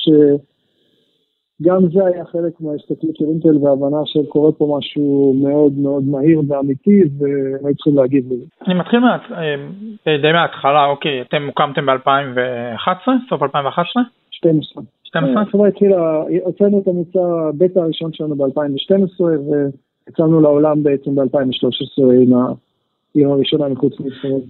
שגם 1.61 1.81
זה 1.93 2.05
היה 2.05 2.25
חלק 2.25 2.53
מההסתכלות 2.59 3.15
של 3.15 3.25
אינטל 3.25 3.57
וההבנה 3.65 3.97
שקורה 4.05 4.51
פה 4.51 4.77
משהו 4.77 5.35
מאוד 5.43 5.73
מאוד 5.73 6.03
מהיר 6.03 6.41
ואמיתי, 6.47 7.01
והיו 7.17 7.75
צריכים 7.75 7.97
להגיב 7.97 8.25
לזה. 8.25 8.45
אני 8.67 8.73
מתחיל 8.79 8.99
מעט, 8.99 9.21
אה, 9.31 10.17
די 10.17 10.31
מההתחלה, 10.31 10.85
אוקיי, 10.85 11.21
אתם 11.21 11.45
הוקמתם 11.45 11.85
ב-2011, 11.85 13.11
סוף 13.29 13.43
2011? 13.43 14.03
12. 14.31 14.83
12? 15.03 15.41
החברה 15.41 15.67
התחילה, 15.67 16.23
הוצאנו 16.43 16.79
את 16.79 16.87
המוצר 16.87 17.51
בטא 17.57 17.79
הראשון 17.79 18.13
שלנו 18.13 18.35
ב-2012, 18.35 19.21
ויצאנו 19.21 20.41
לעולם 20.41 20.83
בעצם 20.83 21.15
ב-2013 21.15 22.03
עם 22.21 22.33
העיר 22.33 23.29
הראשונה 23.29 23.67
מחוץ 23.67 23.93
לישראל. 23.99 24.41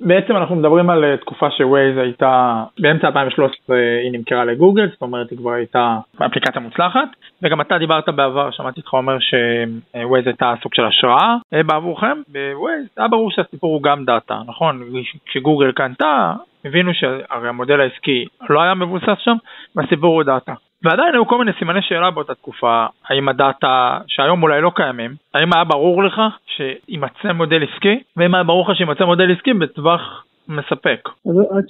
בעצם 0.00 0.36
אנחנו 0.36 0.56
מדברים 0.56 0.90
על 0.90 1.04
אה, 1.04 1.16
תקופה 1.16 1.50
שווייז 1.50 1.96
הייתה, 1.96 2.64
באמצע 2.78 3.06
2013 3.06 3.76
היא 4.02 4.12
נמכרה 4.12 4.44
לגוגל, 4.44 4.88
זאת 4.92 5.02
אומרת 5.02 5.30
היא 5.30 5.38
כבר 5.38 5.52
הייתה 5.52 5.98
אפליקציה 6.26 6.60
מוצלחת, 6.60 7.08
וגם 7.42 7.60
אתה 7.60 7.78
דיברת 7.78 8.08
בעבר, 8.08 8.50
שמעתי 8.50 8.80
אותך 8.80 8.92
אומר 8.92 9.16
שווייז 9.20 10.26
הייתה 10.26 10.54
סוג 10.62 10.74
של 10.74 10.84
השראה 10.84 11.36
אה, 11.54 11.62
בעבורכם, 11.62 12.22
בווייז 12.28 12.86
היה 12.96 13.08
ברור 13.08 13.30
שהסיפור 13.30 13.74
הוא 13.74 13.82
גם 13.82 14.04
דאטה, 14.04 14.38
נכון? 14.46 14.82
כשגוגל 15.26 15.72
קנתה, 15.72 16.32
הבינו 16.64 16.94
שהרי 16.94 17.48
המודל 17.48 17.80
העסקי 17.80 18.24
לא 18.50 18.62
היה 18.62 18.74
מבוסס 18.74 19.18
שם, 19.18 19.36
והסיפור 19.76 20.14
הוא 20.14 20.22
דאטה. 20.22 20.52
ועדיין 20.84 21.14
היו 21.14 21.26
כל 21.26 21.38
מיני 21.38 21.50
סימני 21.58 21.82
שאלה 21.82 22.10
באותה 22.10 22.34
תקופה, 22.34 22.86
האם 23.08 23.28
הדאטה, 23.28 23.98
שהיום 24.06 24.42
אולי 24.42 24.60
לא 24.60 24.70
קיימים, 24.74 25.10
האם 25.34 25.52
היה 25.52 25.64
ברור 25.64 26.02
לך 26.02 26.20
שימצא 26.46 27.32
מודל 27.32 27.62
עסקי, 27.62 28.02
ואם 28.16 28.34
היה 28.34 28.44
ברור 28.44 28.70
לך 28.70 28.76
שימצא 28.76 29.04
מודל 29.04 29.32
עסקי 29.32 29.52
בטווח 29.52 30.24
מספק? 30.48 31.08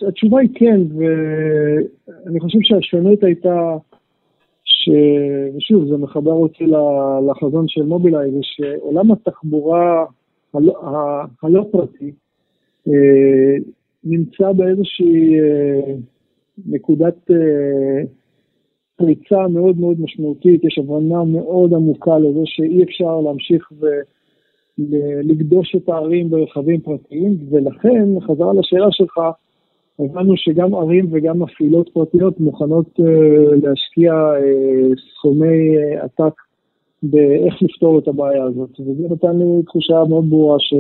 התשובה 0.09 0.41
היא 0.41 0.49
כן, 0.55 0.81
ואני 0.99 2.41
חושב 2.41 2.59
שהשונות 2.63 3.23
הייתה, 3.23 3.77
ש... 4.65 4.89
ושוב, 5.57 5.85
זה 5.89 5.97
מחבר 5.97 6.33
אותי 6.33 6.65
לחזון 7.31 7.69
של 7.69 7.83
מובילאיי, 7.83 8.31
זה 8.31 8.39
שעולם 8.43 9.13
התחבורה 9.13 10.05
הלא, 10.55 10.75
הלא 11.43 11.67
פרטי 11.73 12.13
אה, 12.89 13.57
נמצא 14.05 14.53
באיזושהי 14.53 15.41
אה, 15.41 15.95
נקודת 16.67 17.31
אה, 17.31 18.03
פריצה 19.01 19.49
מאוד 19.49 19.81
מאוד 19.81 20.01
משמעותית, 20.01 20.65
יש 20.65 20.79
הבנה 20.79 21.25
מאוד 21.25 21.75
עמוקה 21.75 22.19
לזה 22.19 22.41
שאי 22.45 22.83
אפשר 22.83 23.21
להמשיך 23.21 23.73
ולגדוש 24.79 25.77
את 25.77 25.89
הערים 25.89 26.31
ברכבים 26.31 26.81
פרטיים, 26.81 27.37
ולכן, 27.51 28.21
חזרה 28.21 28.53
לשאלה 28.53 28.87
שלך, 28.91 29.19
הבנו 29.99 30.37
שגם 30.37 30.75
ערים 30.75 31.07
וגם 31.11 31.39
מפעילות 31.43 31.89
פרטיות 31.93 32.41
מוכנות 32.41 32.87
uh, 33.01 33.03
להשקיע 33.63 34.13
uh, 34.13 35.01
סכומי 35.15 35.77
uh, 35.77 36.05
עתק 36.05 36.35
באיך 37.03 37.63
לפתור 37.63 37.99
את 37.99 38.09
הבעיה 38.09 38.45
הזאת, 38.45 38.81
וזה 38.81 39.09
נתן 39.11 39.39
לי 39.39 39.63
תחושה 39.63 40.05
מאוד 40.09 40.31
ברורה 40.31 40.57
ש... 40.59 40.75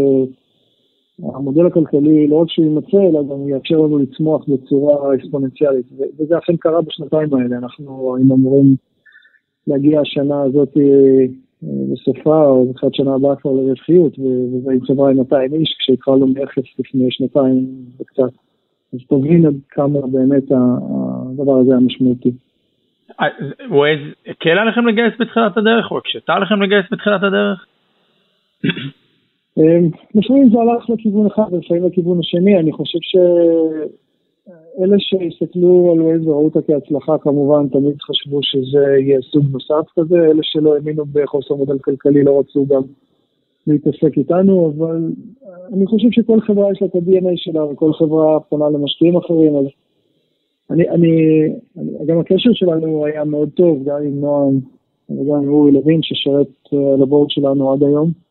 המודל 1.34 1.66
הכלכלי 1.66 2.28
לא 2.28 2.36
רק 2.36 2.50
שהוא 2.50 2.64
יימצא, 2.64 2.96
אלא 2.96 3.22
גם 3.22 3.48
יאפשר 3.48 3.76
לנו 3.76 3.98
לצמוח 3.98 4.44
בצורה 4.48 5.14
אקספוננציאלית. 5.14 5.86
וזה 6.18 6.38
אכן 6.38 6.56
קרה 6.56 6.82
בשנתיים 6.82 7.34
האלה, 7.34 7.58
אנחנו 7.58 8.16
היינו 8.16 8.34
אמורים 8.34 8.76
להגיע 9.66 10.00
השנה 10.00 10.42
הזאת 10.42 10.76
אה, 10.76 11.24
לסופה, 11.92 12.44
או 12.44 12.70
בתחילת 12.70 12.94
שנה 12.94 13.14
הבאה 13.14 13.36
כבר 13.36 13.52
לרווחיות, 13.52 14.18
וזה 14.18 14.72
עם 14.72 14.80
חברה 14.86 15.10
עם 15.10 15.16
200 15.16 15.54
איש, 15.54 15.76
כשהתחלנו 15.78 16.26
מאפס 16.26 16.64
לפני 16.78 17.10
שנתיים 17.10 17.66
וקצת. 18.00 18.32
אז 18.92 18.98
תבין 19.08 19.46
עד 19.46 19.54
כמה 19.70 20.00
באמת 20.12 20.42
הדבר 20.50 21.56
הזה 21.58 21.70
היה 21.70 21.80
משמעותי. 21.80 22.32
ווייז 23.70 24.00
הקל 24.26 24.58
עליכם 24.58 24.86
לגייס 24.86 25.14
בתחילת 25.20 25.56
הדרך, 25.56 25.90
או 25.90 25.98
הקשתה 25.98 26.32
עליכם 26.32 26.62
לגייס 26.62 26.86
בתחילת 26.92 27.22
הדרך? 27.22 27.66
אמ, 29.58 29.90
לפעמים 30.14 30.50
זה 30.50 30.58
הלך 30.58 30.90
לכיוון 30.90 31.26
אחד 31.26 31.52
ולפעמים 31.52 31.84
לכיוון 31.84 32.18
השני, 32.18 32.58
אני 32.58 32.72
חושב 32.72 32.98
שאלה 33.02 34.96
שהסתכלו 34.98 35.92
על 35.92 36.00
ווייז 36.02 36.26
וראו 36.26 36.44
אותה 36.44 36.62
כהצלחה 36.62 37.18
כמובן 37.18 37.68
תמיד 37.68 37.96
חשבו 38.00 38.42
שזה 38.42 38.96
יהיה 38.98 39.20
סוג 39.32 39.44
נוסף 39.52 39.90
כזה, 39.98 40.16
אלה 40.16 40.42
שלא 40.42 40.74
האמינו 40.74 41.04
בחוסר 41.12 41.54
מודל 41.54 41.78
כלכלי 41.78 42.24
לא 42.24 42.40
רצו 42.40 42.66
גם 42.66 42.82
להתעסק 43.66 44.18
איתנו, 44.18 44.72
אבל 44.76 45.12
אני 45.72 45.86
חושב 45.86 46.08
שכל 46.10 46.40
חברה 46.40 46.72
יש 46.72 46.82
לה 46.82 46.88
את 46.88 46.94
ה-DNA 46.94 47.32
שלה 47.36 47.64
וכל 47.64 47.92
חברה 47.92 48.40
פונה 48.40 48.68
למשקיעים 48.68 49.16
אחרים, 49.16 49.56
אז 49.56 49.64
אני, 50.70 50.88
אני, 50.88 51.42
אני, 51.76 52.06
גם 52.06 52.18
הקשר 52.18 52.50
שלנו 52.52 53.06
היה 53.06 53.24
מאוד 53.24 53.48
טוב, 53.54 53.84
גם 53.84 53.96
עם 54.02 54.20
נועם 54.20 54.60
וגם 55.10 55.42
עם 55.42 55.48
אורי 55.48 55.72
לוין 55.72 56.02
ששרת 56.02 56.48
אה, 56.72 56.94
על 56.94 57.02
הבורד 57.02 57.30
שלנו 57.30 57.72
עד 57.72 57.82
היום. 57.82 58.29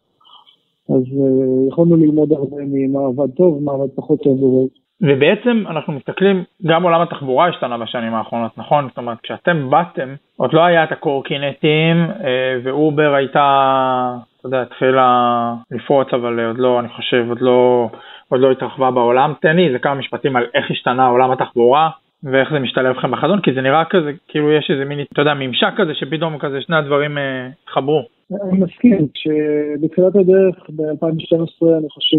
אז 0.90 1.04
uh, 1.04 1.68
יכולנו 1.68 1.96
ללמוד 1.96 2.32
הרבה 2.32 2.58
ממה 2.60 3.00
עבד 3.08 3.36
טוב, 3.36 3.64
מה 3.64 3.72
עבד 3.72 3.90
פחות 3.96 4.20
טוב 4.24 4.40
בווייז. 4.40 4.70
ובעצם 5.02 5.64
אנחנו 5.70 5.94
מסתכלים, 5.94 6.44
גם 6.66 6.84
עולם 6.84 7.02
התחבורה 7.02 7.48
השתנה 7.48 7.78
בשנים 7.78 8.14
האחרונות, 8.14 8.58
נכון? 8.58 8.88
זאת 8.90 8.98
אומרת, 8.98 9.18
כשאתם 9.24 9.70
באתם, 9.70 10.16
עוד 10.38 10.54
לא 10.54 10.62
היה 10.66 10.84
את 10.84 10.92
הקורקינטים, 10.92 11.98
אה, 12.24 12.60
ואובר 12.64 13.14
הייתה, 13.14 14.16
אתה 14.40 14.48
יודע, 14.48 14.62
התחילה 14.62 15.54
לפרוץ, 15.72 16.08
אבל 16.14 16.46
עוד 16.46 16.58
לא, 16.58 16.80
אני 16.80 16.90
חושב, 16.90 17.26
עוד 17.30 17.42
לא, 17.42 17.90
עוד 18.30 18.42
לא 18.42 18.52
התרחבה 18.52 18.92
בעולם. 18.92 19.34
תן 19.42 19.56
לי 19.56 19.68
איזה 19.68 19.80
כמה 19.80 19.96
משפטים 19.96 20.36
על 20.36 20.46
איך 20.54 20.72
השתנה 20.72 21.08
עולם 21.08 21.32
התחבורה, 21.32 21.90
ואיך 22.24 22.52
זה 22.52 22.60
משתלב 22.60 22.98
לכם 22.98 23.12
בחזון, 23.12 23.42
כי 23.42 23.54
זה 23.54 23.62
נראה 23.62 23.86
כזה, 23.86 24.12
כאילו 24.28 24.52
יש 24.52 24.72
איזה 24.72 24.86
מיני, 24.86 25.04
אתה 25.14 25.22
יודע, 25.22 25.34
ממשק 25.34 25.74
כזה, 25.78 25.96
שפתאום 25.96 26.38
כזה 26.38 26.62
שני 26.62 26.76
הדברים 26.76 27.18
אה, 27.18 27.48
התחברו. 27.64 28.19
אני 28.32 28.60
מסכים, 28.60 29.08
כשבתחילת 29.14 30.16
הדרך 30.16 30.70
ב-2012 30.70 31.78
אני 31.78 31.90
חושב 31.90 32.18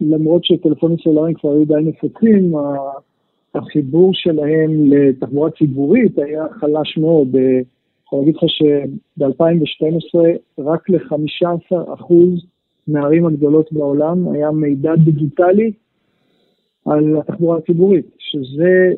שלמרות 0.00 0.44
שטלפונים 0.44 0.96
סלולריים 1.02 1.34
כבר 1.34 1.50
היו 1.50 1.64
די 1.64 1.74
נפוצים, 1.82 2.52
החיבור 3.54 4.10
שלהם 4.14 4.70
לתחבורה 4.92 5.50
ציבורית 5.50 6.18
היה 6.18 6.44
חלש 6.60 6.98
מאוד. 6.98 7.36
אני 7.36 7.62
יכול 8.06 8.18
להגיד 8.18 8.36
לך 8.36 8.42
שב-2012 8.46 10.18
רק 10.58 10.90
ל-15% 10.90 12.14
מהערים 12.88 13.26
הגדולות 13.26 13.72
בעולם 13.72 14.28
היה 14.32 14.50
מידע 14.50 14.94
דיגיטלי 15.04 15.72
על 16.86 17.16
התחבורה 17.16 17.58
הציבורית, 17.58 18.06
שזה 18.18 18.92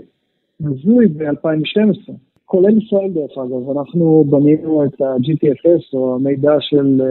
הזוי 0.60 1.06
ב-2012. 1.06 2.12
כולל 2.46 2.78
ישראל 2.78 3.10
דרך 3.10 3.38
אגב, 3.38 3.70
אנחנו 3.78 4.24
בנינו 4.28 4.84
את 4.84 5.00
ה-GTFS 5.00 5.94
או 5.94 6.14
המידע 6.14 6.56
של, 6.60 7.02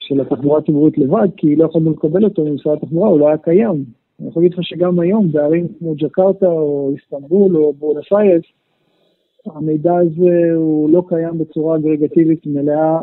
של 0.00 0.20
התחבורה 0.20 0.58
הציבורית 0.58 0.98
לבד, 0.98 1.28
כי 1.36 1.56
לא 1.56 1.64
יכולנו 1.64 1.90
לקבל 1.90 2.24
אותו 2.24 2.44
ממשרד 2.44 2.76
התחבורה, 2.76 3.08
הוא 3.08 3.18
לא 3.20 3.28
היה 3.28 3.38
קיים. 3.38 3.84
אני 4.20 4.28
יכול 4.28 4.42
להגיד 4.42 4.58
לך 4.58 4.64
שגם 4.64 5.00
היום 5.00 5.32
בערים 5.32 5.66
כמו 5.78 5.94
ג'קרטה 5.94 6.46
או 6.46 6.90
איסטנבול 6.92 7.56
או 7.56 7.72
בורנס 7.72 8.12
אייס, 8.12 8.42
המידע 9.46 9.96
הזה 9.96 10.54
הוא 10.54 10.90
לא 10.90 11.02
קיים 11.08 11.38
בצורה 11.38 11.76
אגרגטיבית 11.76 12.46
מלאה 12.46 12.98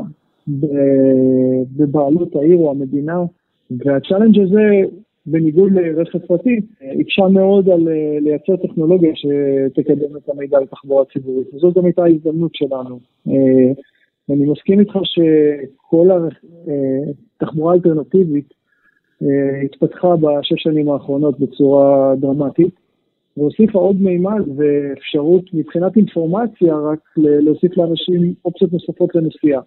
בבעלות 1.78 2.36
העיר 2.36 2.58
או 2.58 2.72
המדינה, 2.72 3.24
והצ'אלנג' 3.72 4.40
הזה 4.40 4.82
בניגוד 5.26 5.72
לרכב 5.72 6.20
פרטי, 6.20 6.60
הקשה 7.02 7.28
מאוד 7.28 7.70
על 7.70 7.88
אה, 7.88 8.18
לייצר 8.22 8.56
טכנולוגיה 8.56 9.12
שתקדם 9.16 10.18
את 10.18 10.30
המידע 10.30 10.60
לתחבורה 10.60 11.06
ציבורית, 11.14 11.54
וזאת 11.54 11.78
גם 11.78 11.86
הייתה 11.86 12.04
ההזדמנות 12.04 12.56
שלנו. 12.56 13.00
אה, 13.28 13.72
אני 14.30 14.46
מסכים 14.46 14.80
איתך 14.80 14.94
שכל 15.04 16.10
התחבורה 17.42 17.68
אה, 17.68 17.74
האלטרנטיבית 17.74 18.54
התפתחה 19.66 20.16
בשש 20.16 20.64
שנים 20.64 20.90
האחרונות 20.90 21.40
בצורה 21.40 22.16
דרמטית, 22.16 22.74
והוסיפה 23.38 23.80
עוד 23.80 24.02
מימד 24.02 24.42
ואפשרות 24.56 25.44
מבחינת 25.54 25.98
אינפורמציה 25.98 26.76
רק 26.76 27.00
להוסיף 27.18 27.78
לאנשים 27.78 28.34
אופציות 28.46 28.74
נוספות 28.74 29.16
לנסיעה. 29.16 29.62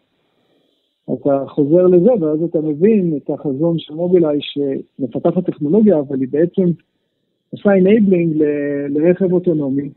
אתה 1.15 1.45
חוזר 1.49 1.87
לזה, 1.87 2.11
ואז 2.21 2.43
אתה 2.43 2.61
מבין 2.61 3.17
את 3.17 3.31
החזון 3.31 3.79
של 3.79 3.95
מובילאיי 3.95 4.39
שמפתחת 4.41 5.47
טכנולוגיה, 5.47 5.99
אבל 5.99 6.21
היא 6.21 6.29
בעצם 6.31 6.63
עושה 7.51 7.71
enabling 7.71 8.45
לרכב 8.89 9.33
אוטונומי, 9.33 9.91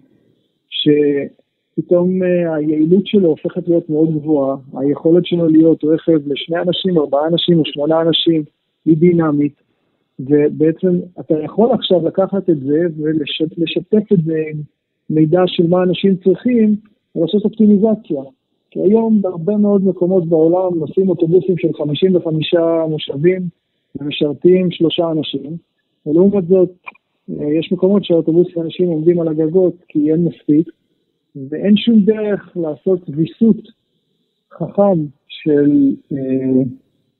שפתאום 0.69 2.23
אה, 2.23 2.55
היעילות 2.55 3.07
שלו 3.07 3.29
הופכת 3.29 3.67
להיות 3.67 3.89
מאוד 3.89 4.09
גבוהה, 4.15 4.55
היכולת 4.73 5.25
שלו 5.25 5.47
להיות 5.47 5.83
רכב 5.83 6.19
לשני 6.27 6.57
אנשים, 6.61 6.97
ארבעה 6.97 7.27
אנשים 7.27 7.59
או 7.59 7.65
שמונה 7.65 8.01
אנשים 8.01 8.43
היא 8.85 8.97
דינמית, 8.97 9.55
ובעצם 10.19 10.99
אתה 11.19 11.33
יכול 11.43 11.71
עכשיו 11.71 12.07
לקחת 12.07 12.49
את 12.49 12.59
זה 12.59 12.79
ולשתף 12.97 14.13
את 14.13 14.23
זה 14.25 14.43
עם 14.51 14.61
מידע 15.09 15.41
של 15.47 15.67
מה 15.67 15.83
אנשים 15.83 16.15
צריכים, 16.15 16.75
ולעשות 17.15 17.45
אופטימיזציה. 17.45 18.21
כי 18.71 18.79
היום 18.79 19.21
בהרבה 19.21 19.57
מאוד 19.57 19.83
מקומות 19.85 20.25
בעולם 20.25 20.79
נוסעים 20.79 21.09
אוטובוסים 21.09 21.57
של 21.57 21.73
55 21.73 22.53
מושבים 22.89 23.41
ומשרתים 23.95 24.71
שלושה 24.71 25.11
אנשים, 25.11 25.57
ולעומת 26.05 26.47
זאת 26.47 26.69
יש 27.29 27.71
מקומות 27.71 28.03
שהאוטובוסים 28.03 28.61
אנשים 28.61 28.87
עומדים 28.87 29.21
על 29.21 29.27
הגגות 29.27 29.73
כי 29.87 30.11
אין 30.11 30.25
מספיק, 30.25 30.69
ואין 31.49 31.77
שום 31.77 31.99
דרך 31.99 32.51
לעשות 32.55 32.99
ויסות 33.09 33.57
חכם 34.53 35.05
של, 35.27 35.71
אה, 36.11 36.63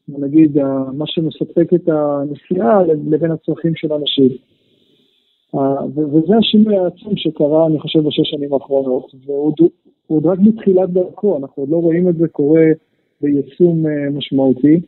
נגיד, 0.08 0.58
מה 0.94 1.06
שמספק 1.08 1.74
את 1.74 1.90
הנסיעה 1.90 2.84
לבין 2.84 3.32
הצרכים 3.32 3.76
של 3.76 3.94
אנשים. 3.94 4.30
וזה 5.96 6.38
השינוי 6.40 6.78
העצום 6.78 7.14
שקרה, 7.18 7.68
אני 7.68 7.80
חושב, 7.80 8.00
בשש 8.00 8.30
שנים 8.30 8.54
האחרונות, 8.54 9.16
והוא 9.26 9.54
עוד 10.10 10.26
רק 10.26 10.40
בתחילת 10.40 10.90
דרכו, 10.90 11.38
אנחנו 11.38 11.64
עוד 11.64 11.70
לא 11.70 11.78
רואים 11.78 12.10
את 12.10 12.16
זה 12.16 12.28
קורה 12.28 12.66
ביישום 13.22 13.88
אה, 13.88 14.10
משמעותי. 14.10 14.82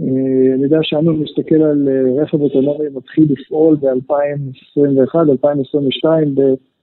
אה, 0.00 0.54
אני 0.54 0.62
יודע 0.62 0.78
שאמנון 0.82 1.20
מסתכל 1.20 1.62
על 1.62 1.88
אה, 1.88 2.22
רכב 2.22 2.40
אוטונומי 2.40 2.88
מתחיל 2.94 3.32
לפעול 3.32 3.76
ב-2021, 3.76 5.18
2022 5.30 6.34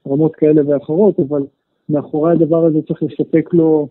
ברמות 0.04 0.36
כאלה 0.36 0.62
ואחרות, 0.66 1.20
אבל 1.20 1.42
מאחורי 1.88 2.32
הדבר 2.32 2.64
הזה 2.64 2.78
צריך 2.82 3.02
לספק 3.02 3.54
לו 3.54 3.88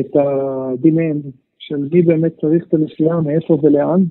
את 0.00 0.16
ה-demand 0.16 1.28
של 1.58 1.88
מי 1.92 2.02
באמת 2.02 2.40
צריך 2.40 2.64
את 2.68 2.74
הנסיעה, 2.74 3.20
מאיפה 3.20 3.58
ולאן, 3.62 4.02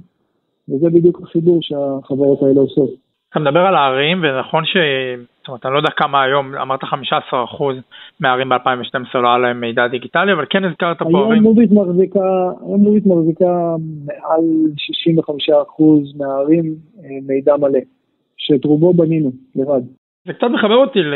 וזה 0.69 0.89
בדיוק 0.89 1.21
החיבור 1.21 1.59
שהחברות 1.61 2.43
האלה 2.43 2.61
עושות. 2.61 2.89
אתה 3.31 3.39
מדבר 3.39 3.59
על 3.59 3.75
הערים, 3.75 4.23
ונכון 4.23 4.65
ש... 4.65 4.77
זאת 5.39 5.47
אומרת, 5.47 5.65
אני 5.65 5.73
לא 5.73 5.79
יודע 5.79 5.89
כמה 5.89 6.23
היום, 6.23 6.55
אמרת 6.55 6.83
15% 6.83 6.87
מהערים 8.19 8.49
ב-2012 8.49 9.17
לא 9.17 9.27
היה 9.27 9.37
להם 9.37 9.61
מידע 9.61 9.87
דיגיטלי, 9.87 10.33
אבל 10.33 10.45
כן 10.49 10.65
הזכרת 10.65 10.99
פה 10.99 11.05
ערים. 11.05 11.31
היום 11.31 11.43
מובית 11.43 11.71
מחזיקה, 11.71 12.19
היום 12.65 12.81
מובית 12.81 13.05
מחזיקה 13.05 13.75
מעל 14.05 14.43
65% 15.69 16.17
מהערים 16.17 16.63
אה, 17.03 17.09
מידע 17.27 17.57
מלא, 17.57 17.79
שאת 18.37 18.65
רובו 18.65 18.93
בנינו 18.93 19.31
לבד. 19.55 19.81
זה 20.25 20.33
קצת 20.33 20.47
מחבר 20.47 20.75
אותי 20.75 20.99
ל... 20.99 21.13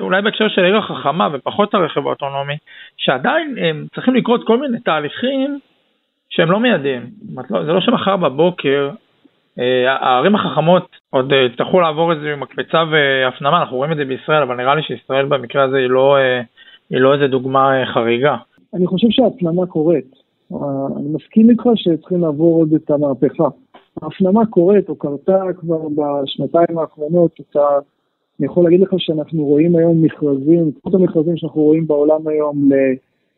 אולי 0.00 0.22
בהקשר 0.22 0.48
של 0.48 0.64
עיר 0.64 0.76
החכמה 0.76 1.28
ופחות 1.32 1.74
הרכב 1.74 2.06
האוטונומי, 2.06 2.56
שעדיין 2.96 3.54
הם 3.58 3.86
צריכים 3.94 4.14
לקרות 4.14 4.46
כל 4.46 4.60
מיני 4.60 4.80
תהליכים 4.80 5.58
שהם 6.30 6.50
לא 6.50 6.60
מיידיים. 6.60 7.02
לא, 7.50 7.64
זה 7.64 7.72
לא 7.72 7.80
שמחר 7.80 8.16
בבוקר 8.16 8.90
אה, 8.90 9.07
הערים 9.86 10.34
החכמות 10.34 10.86
עוד 11.10 11.32
אה, 11.32 11.38
יצטרכו 11.38 11.80
לעבור 11.80 12.12
איזה 12.12 12.36
מקפצה 12.36 12.84
והפנמה, 12.90 13.60
אנחנו 13.60 13.76
רואים 13.76 13.92
את 13.92 13.96
זה 13.96 14.04
בישראל, 14.04 14.42
אבל 14.42 14.56
נראה 14.56 14.74
לי 14.74 14.82
שישראל 14.82 15.26
במקרה 15.26 15.64
הזה 15.64 15.76
היא 15.76 15.86
לא, 15.86 16.16
אה, 16.16 16.40
היא 16.90 17.00
לא 17.00 17.14
איזה 17.14 17.26
דוגמה 17.26 17.72
חריגה. 17.94 18.36
אני 18.74 18.86
חושב 18.86 19.06
שההפנמה 19.10 19.66
קורית. 19.66 20.28
אני 20.96 21.08
מסכים 21.14 21.50
איתך 21.50 21.64
שצריכים 21.74 22.20
לעבור 22.20 22.58
עוד 22.58 22.72
את 22.74 22.90
המהפכה. 22.90 23.48
ההפנמה 24.02 24.46
קורית 24.46 24.88
או 24.88 24.96
קרתה 24.96 25.42
כבר 25.60 25.80
בשנתיים 25.88 26.78
האחרונות, 26.78 27.30
אתה, 27.40 27.68
אני 28.40 28.46
יכול 28.46 28.64
להגיד 28.64 28.80
לך 28.80 28.94
שאנחנו 28.98 29.44
רואים 29.44 29.76
היום 29.76 30.02
מכרזים, 30.02 30.70
כמו 30.82 30.96
המכרזים 30.96 31.36
שאנחנו 31.36 31.62
רואים 31.62 31.86
בעולם 31.86 32.28
היום 32.28 32.68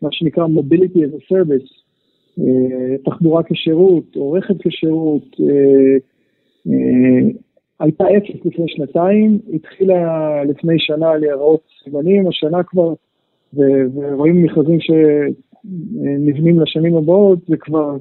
למה 0.02 0.12
שנקרא 0.12 0.44
Mobility 0.46 0.96
as 0.96 1.14
a 1.20 1.32
Service, 1.32 1.80
תחבורה 3.04 3.42
כשירות 3.42 4.16
או 4.16 4.32
רכב 4.32 4.54
כשירות, 4.58 5.22
אה, 5.40 5.98
הייתה 7.80 8.04
אפס 8.16 8.44
לפני 8.44 8.64
שנתיים, 8.68 9.38
התחילה 9.54 10.44
לפני 10.44 10.74
שנה 10.78 11.16
להיראות 11.16 11.60
סימנים, 11.84 12.28
השנה 12.28 12.62
כבר, 12.62 12.92
ורואים 13.54 14.42
מכרזים 14.42 14.78
שנבנים 14.80 16.60
לשנים 16.60 16.96
הבאות, 16.96 17.38
זה 17.48 17.56
כבר 17.56 17.96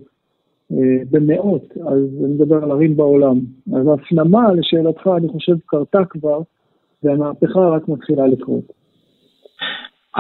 אה, 0.72 0.78
במאות, 1.12 1.64
אז 1.88 2.26
אני 2.26 2.34
מדבר 2.34 2.64
על 2.64 2.72
ערים 2.72 2.98
בעולם. 2.98 3.38
אז 3.76 3.88
ההפנמה, 3.88 4.54
לשאלתך, 4.54 5.10
אני 5.18 5.28
חושב, 5.28 5.54
קרתה 5.66 6.06
כבר, 6.10 6.40
והמהפכה 7.04 7.60
רק 7.60 7.88
מתחילה 7.88 8.28
לקרות. 8.28 8.64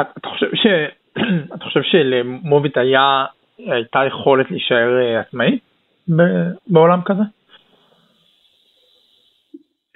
אתה 0.01 0.29
חושב. 0.29 0.47
אתה 1.55 1.63
חושב 1.63 1.81
שלמוביט 1.83 2.77
היה, 2.77 3.25
הייתה 3.57 3.99
יכולת 4.07 4.51
להישאר 4.51 5.01
אה, 5.01 5.19
עצמאית 5.19 5.63
בעולם 6.67 6.99
כזה? 7.05 7.23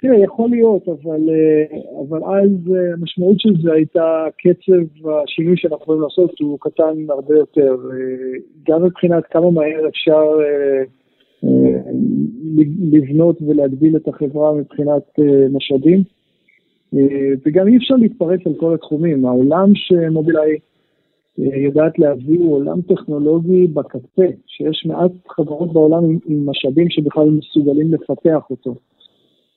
תראה, 0.04 0.18
יכול 0.18 0.50
להיות, 0.50 0.88
אבל, 0.88 1.20
אה, 1.30 1.78
אבל 2.08 2.18
אז 2.24 2.74
אה, 2.74 2.92
המשמעות 2.92 3.40
של 3.40 3.62
זה 3.62 3.72
הייתה 3.72 4.26
קצב 4.38 5.08
השינוי 5.08 5.56
שאנחנו 5.56 5.82
יכולים 5.82 6.02
לעשות 6.02 6.40
הוא 6.40 6.58
קטן 6.60 6.94
הרבה 7.08 7.34
יותר. 7.36 7.76
אה, 7.92 8.38
גם 8.68 8.84
מבחינת 8.84 9.24
כמה 9.30 9.50
מהר 9.50 9.88
אפשר 9.88 10.24
לבנות 12.92 13.42
ולהגדיל 13.42 13.96
את 13.96 14.08
החברה 14.08 14.54
מבחינת 14.54 15.02
משאבים, 15.52 16.02
וגם 17.46 17.68
אי 17.68 17.76
אפשר 17.76 17.94
להתפרץ 17.94 18.40
על 18.46 18.54
כל 18.54 18.74
התחומים. 18.74 19.26
העולם 19.26 19.70
שמובילאיי 19.74 20.58
יודעת 21.38 21.98
להביא 21.98 22.38
הוא 22.38 22.54
עולם 22.54 22.80
טכנולוגי 22.80 23.66
בקצה, 23.66 24.26
שיש 24.46 24.86
מעט 24.86 25.12
חברות 25.28 25.72
בעולם 25.72 26.04
עם 26.26 26.46
משאבים 26.46 26.90
שבכלל 26.90 27.30
מסוגלים 27.30 27.94
לפתח 27.94 28.50
אותו. 28.50 28.74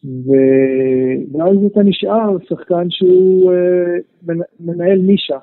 ואז 0.04 1.58
אתה 1.72 1.84
נשאר 1.84 2.38
שחקן 2.50 2.90
שהוא 2.90 3.52
uh, 3.52 4.34
מנהל 4.60 4.98
נישה. 4.98 5.38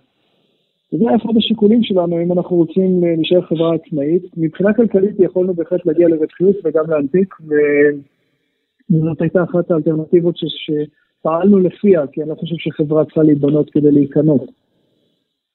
וזה 0.93 1.05
היה 1.09 1.17
אחד 1.17 1.37
השיקולים 1.37 1.83
שלנו, 1.83 2.23
אם 2.23 2.33
אנחנו 2.33 2.57
רוצים 2.57 3.05
להישאר 3.05 3.43
חברה 3.43 3.75
עצמאית. 3.75 4.23
מבחינה 4.37 4.75
כלכלית 4.75 5.15
יכולנו 5.19 5.55
בהחלט 5.55 5.87
להגיע 5.87 6.09
לרווחיות 6.09 6.57
וגם 6.65 6.85
להנפיק, 6.91 7.35
וזאת 8.91 9.21
הייתה 9.21 9.43
אחת 9.43 9.71
האלטרנטיבות 9.71 10.37
ש... 10.37 10.45
שפעלנו 10.47 11.59
לפיה, 11.59 12.07
כי 12.07 12.23
אני 12.23 12.31
לא 12.31 12.35
חושב 12.35 12.55
שחברה 12.59 13.05
צריכה 13.05 13.23
להיבנות 13.23 13.71
כדי 13.71 13.91
להיכנות. 13.91 14.51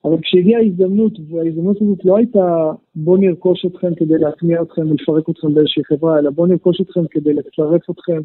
אבל 0.06 0.18
כשהגיעה 0.22 0.62
ההזדמנות, 0.62 1.14
וההזדמנות 1.30 1.82
הזאת 1.82 2.06
לא 2.06 2.18
הייתה 2.18 2.72
בוא 2.96 3.18
נרכוש 3.18 3.66
אתכם 3.66 3.96
כדי 3.96 4.18
להטמיע 4.18 4.62
אתכם 4.62 4.90
ולפרק 4.90 5.30
אתכם 5.30 5.54
באיזושהי 5.54 5.84
חברה, 5.84 6.20
אלא 6.20 6.30
בוא 6.30 6.48
נרכוש 6.48 6.82
אתכם 6.82 7.02
כדי 7.12 7.34
לצרף 7.34 7.90
אתכם 7.90 8.22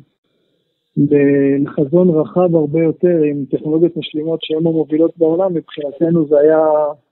לחזון 0.97 2.09
רחב 2.09 2.57
הרבה 2.57 2.83
יותר 2.83 3.19
עם 3.31 3.45
טכנולוגיות 3.51 3.97
משלימות 3.97 4.43
שהן 4.43 4.67
המובילות 4.67 5.19
בעולם, 5.19 5.55
מבחינתנו 5.55 6.27
זה 6.29 6.39
היה, 6.39 6.59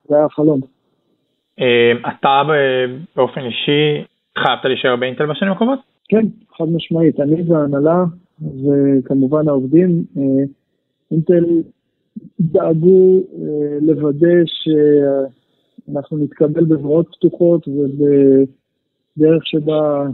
זה 0.08 0.16
היה 0.16 0.28
חלום. 0.28 0.60
אה, 1.60 1.92
אתה 2.08 2.42
באופן 3.16 3.40
אישי 3.40 4.04
חייבת 4.38 4.64
להישאר 4.64 4.96
באינטל 4.96 5.26
בשנים 5.26 5.52
הקרובות? 5.52 5.78
כן, 6.08 6.26
חד 6.56 6.64
משמעית. 6.64 7.20
אני 7.20 7.42
וההנהלה 7.50 8.04
וכמובן 8.40 9.48
העובדים, 9.48 10.04
אה, 10.16 10.22
אינטל 11.10 11.44
דאגו 12.40 13.16
אה, 13.18 13.78
לוודא 13.80 14.36
שאנחנו 14.44 16.18
נתקבל 16.18 16.64
בזרועות 16.64 17.06
פתוחות 17.16 17.68
ובדרך 17.68 19.46
שבה 19.46 20.06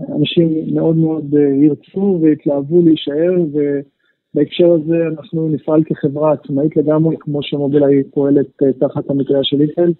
אנשים 0.00 0.74
מאוד 0.74 0.96
מאוד 0.96 1.34
אה, 1.36 1.64
ירצו 1.64 2.18
ויתלהבו 2.22 2.82
להישאר, 2.82 3.34
ובהקשר 3.52 4.72
הזה 4.72 5.06
אנחנו 5.06 5.48
נפעל 5.48 5.84
כחברה 5.84 6.32
עצמאית 6.32 6.76
לגמרי, 6.76 7.16
כמו 7.20 7.42
שמובילאיי 7.42 8.04
פועלת 8.04 8.62
אה, 8.62 8.72
תחת 8.72 9.10
המטריה 9.10 9.44
של 9.44 9.60
איפל. 9.62 9.92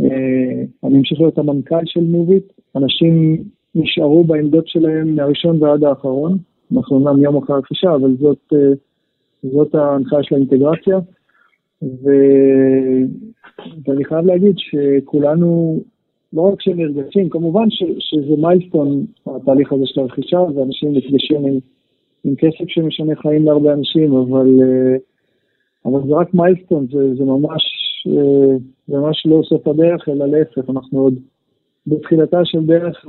אה, 0.00 0.62
אני 0.84 0.98
אמשיך 0.98 1.20
להיות 1.20 1.38
המנכ"ל 1.38 1.84
של 1.84 2.04
מוביט, 2.04 2.52
אנשים 2.76 3.44
נשארו 3.74 4.24
בעמדות 4.24 4.68
שלהם 4.68 5.16
מהראשון 5.16 5.62
ועד 5.62 5.84
האחרון, 5.84 6.38
אנחנו 6.76 6.96
אומנם 6.96 7.22
יום 7.22 7.36
אחרי 7.36 7.56
הרכישה, 7.56 7.94
אבל 7.94 8.16
זאת, 8.20 8.52
זאת 9.42 9.74
ההנחיה 9.74 10.22
של 10.22 10.34
האינטגרציה. 10.34 10.98
ו... 11.82 12.10
ואני 13.86 14.04
חייב 14.04 14.26
להגיד 14.26 14.54
שכולנו 14.58 15.80
לא 16.32 16.42
רק 16.42 16.60
שהם 16.62 16.80
נרגשים, 16.80 17.28
כמובן 17.28 17.70
ש, 17.70 17.82
שזה 17.98 18.36
מיילסטון, 18.38 19.06
התהליך 19.26 19.72
הזה 19.72 19.82
של 19.86 20.00
הרכישה, 20.00 20.38
ואנשים 20.38 20.92
נפגשים 20.92 21.46
עם, 21.46 21.58
עם 22.24 22.34
כסף 22.34 22.64
שמשנה 22.68 23.16
חיים 23.16 23.44
להרבה 23.44 23.72
אנשים, 23.72 24.12
אבל, 24.12 24.48
אה, 24.62 24.96
אבל 25.84 26.00
זה 26.08 26.14
רק 26.14 26.34
מיילסטון, 26.34 26.86
זה, 26.92 27.14
זה 27.14 27.24
ממש, 27.24 27.62
אה, 28.06 28.56
זה 28.88 28.96
ממש 28.96 29.26
לא 29.26 29.40
סוף 29.48 29.68
הדרך, 29.68 30.08
אלא 30.08 30.26
להפך, 30.26 30.70
אנחנו 30.70 31.00
עוד 31.00 31.14
בתחילתה 31.86 32.44
של 32.44 32.66
דרך 32.66 33.06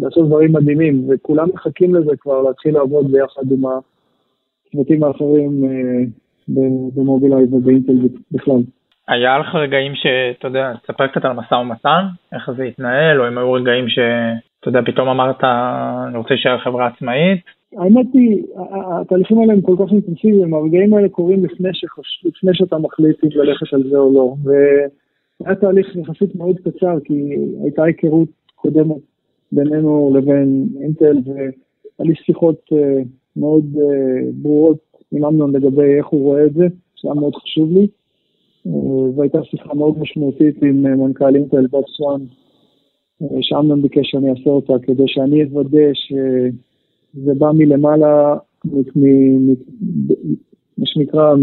לעשות 0.00 0.26
דברים 0.26 0.52
מדהימים, 0.52 1.06
וכולם 1.08 1.48
מחכים 1.54 1.94
לזה 1.94 2.16
כבר 2.18 2.42
להתחיל 2.42 2.74
לעבוד 2.74 3.12
ביחד 3.12 3.52
עם 3.52 3.64
הצוותים 3.66 5.04
האחרים 5.04 5.64
אה, 5.64 6.04
במובילאיי 6.94 7.44
ובאינטל 7.44 8.08
בכלל. 8.32 8.62
היה 9.10 9.38
לך 9.38 9.54
רגעים 9.54 9.92
שאתה 9.94 10.48
יודע, 10.48 10.72
תספר 10.82 11.06
קצת 11.06 11.24
על 11.24 11.32
משא 11.32 11.54
ומתן, 11.54 12.04
איך 12.32 12.50
זה 12.56 12.64
התנהל, 12.64 13.20
או 13.20 13.28
אם 13.28 13.38
היו 13.38 13.52
רגעים 13.52 13.88
שאתה 13.88 14.68
יודע, 14.68 14.80
פתאום 14.86 15.08
אמרת, 15.08 15.44
אני 16.08 16.18
רוצה 16.18 16.34
להישאר 16.34 16.58
חברה 16.58 16.86
עצמאית? 16.86 17.40
האמת 17.76 18.06
היא, 18.14 18.42
התהליכים 19.00 19.38
האלה 19.38 19.52
הם 19.52 19.60
כל 19.60 19.76
כך 19.78 19.92
אינטנסיביים, 19.92 20.54
הרגעים 20.54 20.94
האלה 20.94 21.08
קורים 21.08 21.44
לפני, 21.44 21.68
שחש... 21.72 22.24
לפני 22.24 22.50
שאתה 22.54 22.78
מחליט 22.78 23.24
אם 23.24 23.28
ללכת 23.34 23.72
על 23.72 23.82
זה 23.90 23.96
או 23.96 24.12
לא. 24.14 24.34
והיה 24.42 25.54
תהליך 25.54 25.96
יחסית 25.96 26.34
מאוד 26.34 26.56
קצר, 26.64 27.00
כי 27.04 27.36
הייתה 27.62 27.84
היכרות 27.84 28.28
קודמת 28.54 29.02
בינינו 29.52 30.12
לבין 30.14 30.66
אינטל, 30.82 31.16
והיה 31.26 31.50
לי 31.98 32.14
שיחות 32.14 32.60
אה, 32.72 33.02
מאוד 33.36 33.64
אה, 33.76 34.30
ברורות 34.42 34.78
עם 35.12 35.24
אמנון 35.24 35.56
לגבי 35.56 35.98
איך 35.98 36.06
הוא 36.06 36.22
רואה 36.22 36.44
את 36.44 36.52
זה, 36.52 36.66
שהיה 36.94 37.14
מאוד 37.14 37.34
חשוב 37.34 37.72
לי. 37.72 37.86
אה, 38.66 38.72
והייתה 39.16 39.44
שיחה 39.44 39.74
מאוד 39.74 39.98
משמעותית 39.98 40.62
עם 40.62 40.82
מנכ"ל 40.82 41.36
אינטל, 41.36 41.66
בוב 41.66 41.84
סואן, 41.96 42.20
שאמנון 43.40 43.82
ביקש 43.82 44.10
שאני 44.10 44.30
אעשה 44.30 44.50
אותה, 44.50 44.72
כדי 44.82 45.02
שאני 45.06 45.44
אוודא 45.44 45.94
ש... 45.94 46.12
זה 47.14 47.32
בא 47.38 47.50
מלמעלה, 47.54 48.36
מה 50.78 50.86
שנקרא, 50.86 51.34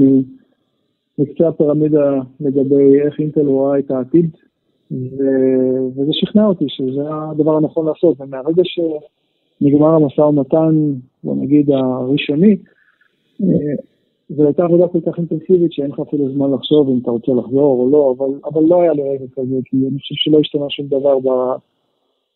מקצה 1.20 1.48
הפירמידה 1.48 2.20
לגבי 2.40 3.00
איך 3.06 3.20
אינטל 3.20 3.48
רואה 3.48 3.80
את 3.80 3.92
העתיד, 3.92 4.30
וזה 4.92 6.12
שכנע 6.12 6.46
אותי 6.46 6.66
שזה 6.68 7.02
הדבר 7.10 7.58
הנכון 7.58 7.86
לעשות, 7.86 8.22
ומהרגע 8.22 8.64
שנגמר 8.66 9.90
המשא 9.96 10.22
ומתן, 10.22 10.94
בוא 11.24 11.36
נגיד, 11.36 11.70
הראשוני, 11.70 12.56
זו 14.30 14.46
הייתה 14.46 14.64
עבודה 14.64 14.88
כל 14.88 15.00
כך 15.06 15.18
אינטנסיבית 15.18 15.74
שאין 15.74 15.92
לך 15.92 16.00
אפילו 16.00 16.30
זמן 16.30 16.52
לחשוב 16.52 16.90
אם 16.90 17.00
אתה 17.02 17.12
רוצה 17.12 17.32
לחזור 17.32 17.80
או 17.80 17.90
לא, 17.92 18.16
אבל, 18.18 18.40
אבל 18.46 18.62
לא 18.70 18.82
היה 18.82 18.94
לי 18.94 19.02
רגע 19.02 19.26
כזה, 19.36 19.56
כי 19.66 19.78
אני 19.78 20.00
חושב 20.00 20.16
שלא 20.16 20.40
השתנה 20.40 20.70
שום 20.70 20.88
דבר 20.88 21.18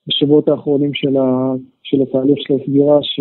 בשבועות 0.08 0.48
האחרונים 0.48 0.94
של, 0.94 1.18
ה, 1.18 1.54
של 1.84 2.02
התהליך 2.02 2.38
של 2.48 2.54
הסגירה 2.54 2.98
ש, 3.02 3.20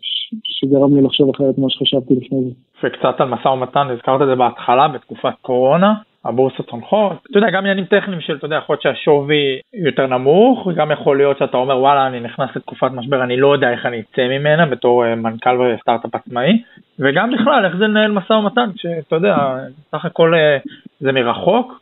ש, 0.00 0.34
שגרם 0.44 0.96
לי 0.96 1.02
לחשוב 1.02 1.30
אחרת 1.30 1.58
ממה 1.58 1.70
שחשבתי 1.70 2.14
לפני 2.14 2.40
זה. 2.44 2.50
וקצת 2.84 3.20
על 3.20 3.28
משא 3.28 3.48
ומתן, 3.48 3.86
הזכרת 3.90 4.22
את 4.22 4.26
זה 4.26 4.34
בהתחלה, 4.34 4.88
בתקופת 4.88 5.34
קורונה, 5.42 5.94
הבורסות 6.24 6.70
הולכות, 6.70 7.12
אתה 7.30 7.38
יודע, 7.38 7.50
גם 7.50 7.58
עניינים 7.58 7.84
טכניים 7.84 8.20
של, 8.20 8.36
אתה 8.36 8.46
יודע, 8.46 8.56
יכול 8.56 8.74
להיות 8.74 8.82
שהשווי 8.82 9.60
יותר 9.74 10.06
נמוך, 10.06 10.66
וגם 10.66 10.90
יכול 10.90 11.16
להיות 11.16 11.38
שאתה 11.38 11.56
אומר, 11.56 11.78
וואלה, 11.78 12.06
אני 12.06 12.20
נכנס 12.20 12.50
לתקופת 12.56 12.90
משבר, 12.92 13.22
אני 13.22 13.36
לא 13.36 13.54
יודע 13.54 13.70
איך 13.70 13.86
אני 13.86 14.00
אצא 14.00 14.22
ממנה 14.22 14.66
בתור 14.66 15.04
אה, 15.04 15.14
מנכ"ל 15.14 15.60
וסטארט-אפ 15.60 16.14
עצמאי, 16.14 16.62
וגם 16.98 17.30
בכלל, 17.30 17.64
איך 17.64 17.76
זה 17.76 17.84
לנהל 17.84 18.12
משא 18.12 18.32
ומתן, 18.32 18.70
שאתה 18.76 19.16
יודע, 19.16 19.36
סך 19.92 20.04
הכל 20.04 20.34
אה, 20.34 20.58
זה 21.00 21.12
מרחוק, 21.12 21.80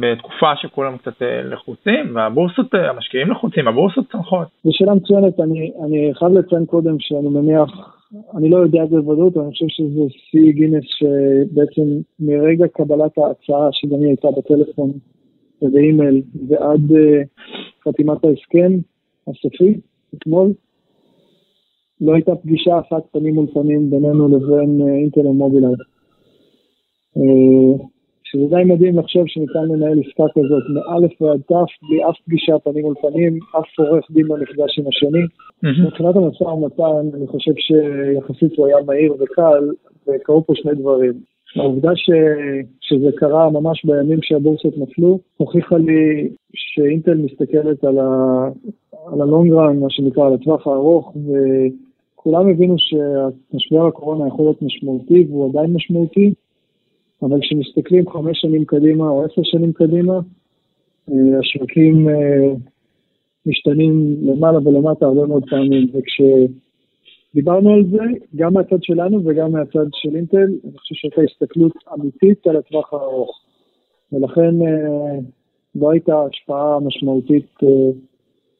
בתקופה 0.00 0.56
שכולם 0.56 0.96
קצת 0.96 1.22
אה, 1.22 1.42
לחוצים, 1.42 2.14
והבורסות, 2.14 2.74
אה, 2.74 2.90
המשקיעים 2.90 3.30
לחוצים, 3.30 3.68
הבורסות 3.68 4.12
צנחות. 4.12 4.48
זו 4.64 4.70
שאלה 4.72 4.94
מצוינת, 4.94 5.40
אני, 5.40 5.72
אני 5.84 6.10
חייב 6.14 6.32
לציין 6.32 6.66
קודם 6.66 6.96
שאני 6.98 7.28
מניח, 7.28 7.98
אני 8.36 8.50
לא 8.50 8.56
יודע 8.56 8.84
בוודאות, 8.84 9.36
אני 9.36 9.50
חושב 9.50 9.66
שזה 9.68 10.00
שיא 10.10 10.52
גינס 10.52 10.84
שבעצם 10.84 11.82
מרגע 12.20 12.68
קבלת 12.68 13.18
ההצעה, 13.18 13.68
שגם 13.72 14.00
היא 14.00 14.06
הייתה 14.08 14.28
בטלפון 14.36 14.92
ובאימייל, 15.62 16.22
ועד 16.48 16.92
חתימת 17.84 18.24
ההסכם 18.24 18.72
הסופי, 19.28 19.80
אתמול, 20.14 20.52
לא 22.00 22.14
הייתה 22.14 22.34
פגישה 22.34 22.78
אחת 22.78 23.02
פנים 23.12 23.34
מול 23.34 23.46
פנים 23.54 23.90
בינינו 23.90 24.28
לבין 24.28 24.88
אינטל 24.88 25.26
ומובילאיי. 25.26 25.74
שזה 28.24 28.56
די 28.56 28.64
מדהים 28.64 28.98
לחשוב 28.98 29.22
שניתן 29.26 29.64
לנהל 29.68 29.98
עסקה 30.06 30.24
כזאת 30.34 30.64
מאלף 30.74 31.22
ועד 31.22 31.40
תף, 31.40 31.88
בלי 31.88 32.04
אף 32.08 32.16
פגישה 32.26 32.58
פנים 32.58 32.84
מול 32.84 32.94
פנים, 33.02 33.38
אף 33.58 33.78
עורך 33.78 34.10
דין 34.10 34.26
לא 34.26 34.38
נפגש 34.38 34.78
עם 34.78 34.84
השני. 34.88 35.24
מבחינת 35.86 36.16
המשא 36.16 36.44
ומתן, 36.44 37.16
אני 37.16 37.26
חושב 37.26 37.52
שיחסית 37.56 38.58
הוא 38.58 38.66
היה 38.66 38.76
מהיר 38.86 39.12
וקל, 39.12 39.70
וקרו 40.08 40.46
פה 40.46 40.52
שני 40.56 40.74
דברים. 40.74 41.12
העובדה 41.56 41.90
ש... 41.96 42.10
שזה 42.80 43.10
קרה 43.16 43.50
ממש 43.50 43.84
בימים 43.84 44.18
שהבורסות 44.22 44.78
נפלו, 44.78 45.18
הוכיחה 45.36 45.76
לי 45.76 46.28
שאינטל 46.54 47.14
מסתכלת 47.14 47.84
על, 47.84 47.98
ה... 47.98 48.48
על 49.06 49.20
הלונגרן, 49.22 49.78
מה 49.80 49.90
שנקרא, 49.90 50.26
על 50.26 50.34
הטווח 50.34 50.66
הארוך, 50.66 51.16
וכולם 51.16 52.48
הבינו 52.48 52.74
שמשבר 52.78 53.86
הקורונה 53.86 54.28
יכול 54.28 54.44
להיות 54.44 54.62
משמעותי, 54.62 55.26
והוא 55.28 55.50
עדיין 55.50 55.72
משמעותי, 55.72 56.32
אבל 57.22 57.40
כשמסתכלים 57.40 58.10
חמש 58.10 58.40
שנים 58.40 58.64
קדימה 58.64 59.08
או 59.08 59.24
עשר 59.24 59.42
שנים 59.44 59.72
קדימה, 59.72 60.20
אה, 61.08 61.38
השווקים 61.40 62.08
אה, 62.08 62.54
משתנים 63.46 64.16
למעלה 64.22 64.58
ולמטה 64.58 65.06
הרבה 65.06 65.26
מאוד 65.26 65.44
פעמים, 65.50 65.88
וכשדיברנו 65.92 67.74
על 67.74 67.84
זה, 67.90 68.02
גם 68.36 68.54
מהצד 68.54 68.82
שלנו 68.82 69.20
וגם 69.24 69.52
מהצד 69.52 69.86
של 69.92 70.16
אינטל, 70.16 70.48
אני 70.64 70.78
חושב 70.78 70.94
שהייתה 70.94 71.20
הסתכלות 71.22 71.72
אמיתית 71.94 72.46
על 72.46 72.56
הטווח 72.56 72.92
הארוך, 72.92 73.40
ולכן 74.12 74.62
אה, 74.62 75.18
לא 75.74 75.90
הייתה 75.90 76.22
השפעה 76.22 76.80
משמעותית 76.80 77.46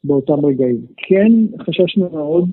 באותם 0.05 0.47
רגעים. 0.47 0.81
כן 0.97 1.33
חששנו 1.61 2.11
מאוד 2.13 2.49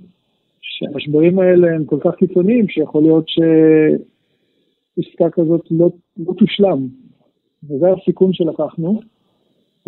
שהמשברים 0.61 1.39
האלה 1.39 1.75
הם 1.75 1.85
כל 1.85 1.97
כך 1.99 2.15
קיצוניים, 2.15 2.67
שיכול 2.67 3.03
להיות 3.03 3.29
ש... 3.29 3.39
עסקה 4.97 5.29
כזאת 5.29 5.61
לא, 5.71 5.89
לא 6.17 6.33
תושלם. 6.37 6.87
וזה 7.63 7.85
הסיכון 7.91 8.33
שלקחנו, 8.33 8.99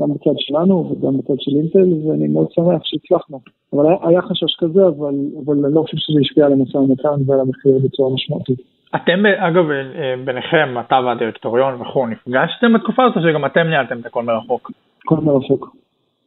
גם 0.02 0.13
בצד 0.13 0.38
שלנו 0.38 0.92
וגם 0.92 1.18
בצד 1.18 1.34
של 1.39 1.52
אינטל, 1.56 2.08
ואני 2.08 2.28
מאוד 2.28 2.52
שמח 2.52 2.82
שהצלחנו. 2.84 3.39
אבל 3.74 3.86
היה, 3.86 3.98
היה 4.02 4.22
חשש 4.22 4.56
כזה, 4.60 4.88
אבל, 4.88 5.13
אבל 5.46 5.66
אני 5.66 5.76
לא 5.76 5.82
חושב 5.82 5.98
שזה 5.98 6.20
השפיע 6.22 6.46
על 6.46 6.54
המשא 6.54 6.78
ומתן 6.78 7.22
ועל 7.26 7.39
המחיר 7.39 7.80
בצורה 7.84 8.13
משמעותית. 8.13 8.60
אתם, 8.96 9.26
אגב, 9.26 9.72
אה, 9.72 10.16
ביניכם, 10.26 10.76
אתה 10.80 10.96
והדירקטוריון 11.06 11.82
וכו', 11.82 12.08
נפגשתם 12.08 12.74
בתקופה 12.74 13.04
הזאת 13.06 13.24
שגם 13.24 13.46
אתם 13.46 13.68
ניהלתם 13.68 14.00
את 14.00 14.06
הכל 14.06 14.24
מרחוק? 14.24 14.72
הכל 15.06 15.16
מרחוק. 15.16 15.76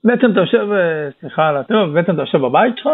בעצם 0.04 0.32
אתה 0.32 0.40
יושב, 0.40 0.68
אה, 0.72 1.08
סליחה 1.20 1.48
על 1.48 1.56
הטוב, 1.56 1.92
בעצם 1.94 2.14
אתה 2.14 2.22
יושב 2.22 2.38
בבית 2.38 2.74
שלך 2.76 2.86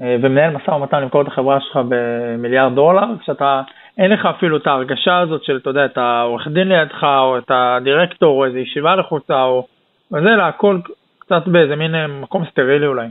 אה, 0.00 0.16
ומנהל 0.22 0.56
משא 0.56 0.70
ומתן 0.70 1.02
למכור 1.02 1.22
את 1.22 1.26
החברה 1.26 1.60
שלך 1.60 1.80
במיליארד 1.88 2.74
דולר, 2.74 3.18
כשאתה 3.20 3.62
אין 4.00 4.10
לך 4.10 4.26
אפילו 4.26 4.56
את 4.56 4.66
ההרגשה 4.66 5.18
הזאת 5.18 5.44
של, 5.44 5.56
אתה 5.56 5.70
יודע, 5.70 5.84
את 5.84 5.98
העורך 5.98 6.48
דין 6.48 6.68
לידך, 6.68 7.04
או 7.04 7.38
את 7.38 7.50
הדירקטור, 7.50 8.38
או 8.38 8.44
איזו 8.44 8.58
ישיבה 8.58 8.96
לחוצה, 8.96 9.42
או... 9.42 9.66
וזה, 10.12 10.34
אלא 10.34 10.42
הכל 10.42 10.78
קצת 11.18 11.42
באיזה 11.46 11.76
מין 11.76 11.94
אה, 11.94 12.06
מקום 12.06 12.44
סטרילי 12.50 12.86
אולי. 12.86 13.06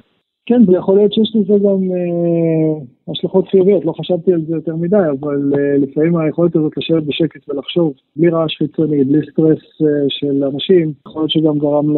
כן, 0.50 0.62
ויכול 0.68 0.98
להיות 0.98 1.14
שיש 1.14 1.36
לזה 1.36 1.54
גם 1.54 1.80
אה, 1.92 2.82
השלכות 3.12 3.48
חיוביות, 3.48 3.86
לא 3.86 3.92
חשבתי 3.92 4.34
על 4.34 4.42
זה 4.48 4.56
יותר 4.56 4.76
מדי, 4.76 4.96
אבל 5.20 5.54
אה, 5.58 5.78
לפעמים 5.78 6.18
היכולת 6.18 6.56
הזאת 6.56 6.78
לשבת 6.78 7.04
בשקט 7.04 7.50
ולחשוב, 7.50 7.94
בלי 8.16 8.30
רעש 8.30 8.58
חיצוני, 8.58 9.04
בלי 9.04 9.20
סטרס 9.32 9.60
אה, 9.82 10.06
של 10.10 10.44
אנשים, 10.44 10.94
יכול 11.08 11.22
להיות 11.22 11.32
שגם 11.32 11.58
גרם 11.58 11.98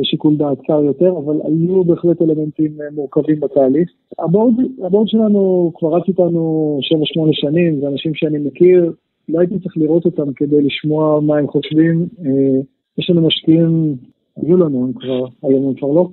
לשיקול 0.00 0.36
דעת 0.36 0.58
קר 0.66 0.84
יותר, 0.84 1.12
אבל 1.24 1.36
היו 1.44 1.84
בהחלט 1.84 2.22
אלמנטים 2.22 2.72
אה, 2.80 2.86
מורכבים 2.94 3.40
בתהליך. 3.40 3.90
הבורד, 4.18 4.54
הבורד 4.84 5.08
שלנו 5.08 5.72
כבר 5.74 5.96
רץ 5.96 6.04
איתנו 6.08 6.78
7-8 6.82 7.28
שנים, 7.32 7.80
זה 7.80 7.88
אנשים 7.88 8.14
שאני 8.14 8.38
מכיר, 8.38 8.92
לא 9.28 9.40
הייתי 9.40 9.58
צריך 9.58 9.76
לראות 9.76 10.04
אותם 10.04 10.32
כדי 10.32 10.62
לשמוע 10.62 11.20
מה 11.20 11.38
הם 11.38 11.48
חושבים. 11.48 12.06
אה, 12.26 12.60
יש 12.98 13.10
לנו 13.10 13.26
משקיעים, 13.26 13.96
היו 14.36 14.56
לנו, 14.56 14.84
הם 14.84 14.92
כבר, 14.92 15.26
היום 15.42 15.66
הם 15.68 15.74
כבר 15.74 15.88
לא. 15.92 16.08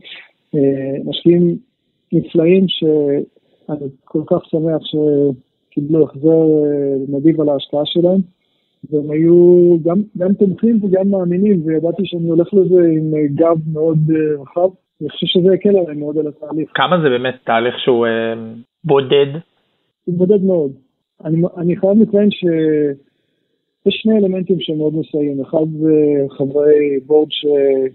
אה, 0.55 1.03
משקיעים 1.05 1.57
נפלאים 2.13 2.65
שאני 2.67 3.89
כל 4.03 4.21
כך 4.27 4.45
שמח 4.45 4.81
שקיבלו 4.83 6.03
החזר 6.03 6.29
אה, 6.29 7.17
נדיב 7.17 7.41
על 7.41 7.49
ההשקעה 7.49 7.85
שלהם. 7.85 8.21
והם 8.89 9.11
היו 9.11 9.77
גם, 9.83 9.97
גם 10.17 10.33
תומכים 10.33 10.79
וגם 10.83 11.09
מאמינים, 11.09 11.61
וידעתי 11.65 12.01
שאני 12.05 12.29
הולך 12.29 12.53
לזה 12.53 12.81
עם 12.97 13.15
אה, 13.15 13.27
גב 13.35 13.57
מאוד 13.73 13.97
רחב. 14.41 14.69
אני 15.01 15.09
חושב 15.09 15.27
שזה 15.27 15.53
יקל 15.53 15.69
עליהם 15.69 15.99
מאוד 15.99 16.17
על 16.17 16.27
התהליך. 16.27 16.71
כמה 16.73 17.01
זה 17.03 17.09
באמת 17.09 17.35
תהליך 17.43 17.79
שהוא 17.79 18.05
אה, 18.05 18.33
בודד? 18.83 19.39
הוא 20.05 20.17
בודד 20.17 20.43
מאוד. 20.43 20.71
אני, 21.25 21.41
אני 21.57 21.75
חייב 21.75 22.01
לציין 22.01 22.31
ש... 22.31 22.45
יש 23.85 23.99
שני 24.01 24.17
אלמנטים 24.17 24.59
שמאוד 24.59 24.93
מסייעים, 24.95 25.41
אחד 25.41 25.65
זה 25.79 26.25
חברי 26.37 26.99
בורד 27.05 27.27
ש... 27.31 27.45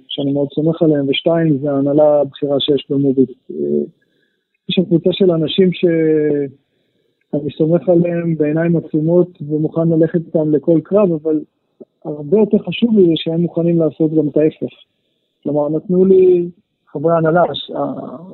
שאני 0.08 0.32
מאוד 0.32 0.48
סומך 0.54 0.82
עליהם, 0.82 1.08
ושתיים 1.08 1.58
זה 1.58 1.70
ההנהלה 1.70 2.20
הבכירה 2.20 2.60
שיש 2.60 2.86
במוביט. 2.90 3.30
יש 4.68 4.74
שם 4.74 4.84
קבוצה 4.84 5.10
של 5.12 5.30
אנשים 5.30 5.70
שאני 5.72 7.50
סומך 7.56 7.88
עליהם 7.88 8.34
בעיניים 8.36 8.76
עצומות 8.76 9.42
ומוכן 9.48 9.88
ללכת 9.88 10.20
איתם 10.26 10.54
לכל 10.54 10.80
קרב, 10.84 11.12
אבל 11.12 11.40
הרבה 12.04 12.38
יותר 12.38 12.58
חשוב 12.58 12.98
לי 12.98 13.12
שהם 13.16 13.40
מוכנים 13.40 13.78
לעשות 13.78 14.14
גם 14.14 14.28
את 14.28 14.36
ההפך. 14.36 14.74
כלומר, 15.42 15.68
נתנו 15.68 16.04
לי 16.04 16.48
חברי 16.86 17.12
ההנהלה, 17.12 17.42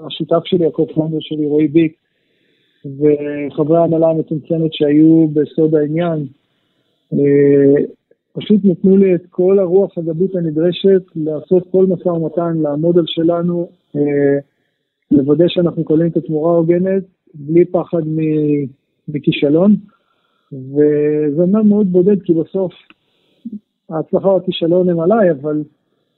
השותף 0.06 0.44
שלי, 0.44 0.66
הקופלנדר 0.66 1.18
שלי, 1.20 1.46
רועי 1.46 1.68
ביק, 1.68 1.92
וחברי 2.84 3.78
ההנהלה 3.78 4.08
המצומצמת 4.08 4.72
שהיו 4.72 5.28
בסוד 5.28 5.74
העניין, 5.74 6.18
אה, 6.18 6.39
פשוט 8.32 8.60
נתנו 8.64 8.96
לי 8.96 9.14
את 9.14 9.22
כל 9.30 9.58
הרוח 9.58 9.98
הגבית 9.98 10.34
הנדרשת 10.36 11.02
לעשות 11.16 11.70
כל 11.70 11.86
משא 11.86 12.08
ומתן, 12.08 12.58
לעמוד 12.62 12.98
על 12.98 13.04
שלנו, 13.06 13.68
אה, 13.96 14.38
לוודא 15.10 15.44
שאנחנו 15.48 15.84
קולים 15.84 16.06
את 16.06 16.16
התמורה 16.16 16.52
ההוגנת, 16.52 17.02
בלי 17.34 17.64
פחד 17.64 18.02
מכישלון. 19.08 19.76
וזה 20.52 21.42
אומנם 21.42 21.68
מאוד 21.68 21.92
בודד, 21.92 22.22
כי 22.22 22.34
בסוף 22.34 22.72
ההצלחה 23.90 24.28
או 24.28 24.36
הכישלון 24.36 24.88
הם 24.88 25.00
עליי, 25.00 25.30
אבל 25.30 25.62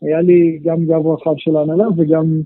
היה 0.03 0.21
לי 0.21 0.61
גם 0.65 0.85
גב 0.87 1.07
רחב 1.07 1.35
של 1.37 1.57
ההנהלה 1.57 1.87
וגם 1.97 2.41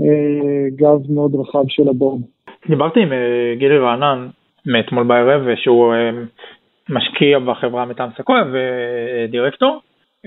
אה, 0.00 0.68
גב 0.76 1.12
מאוד 1.12 1.34
רחב 1.34 1.64
של 1.68 1.88
הבורד. 1.88 2.20
דיברתי 2.68 3.00
עם 3.00 3.12
אה, 3.12 3.54
גילי 3.58 3.78
רענן 3.78 4.28
מאתמול 4.66 5.06
בערב, 5.06 5.54
שהוא 5.56 5.94
אה, 5.94 6.10
משקיע 6.90 7.38
בחברה 7.38 7.84
מטעם 7.84 8.10
סקויה 8.18 8.44
ודירקטור, 8.52 9.80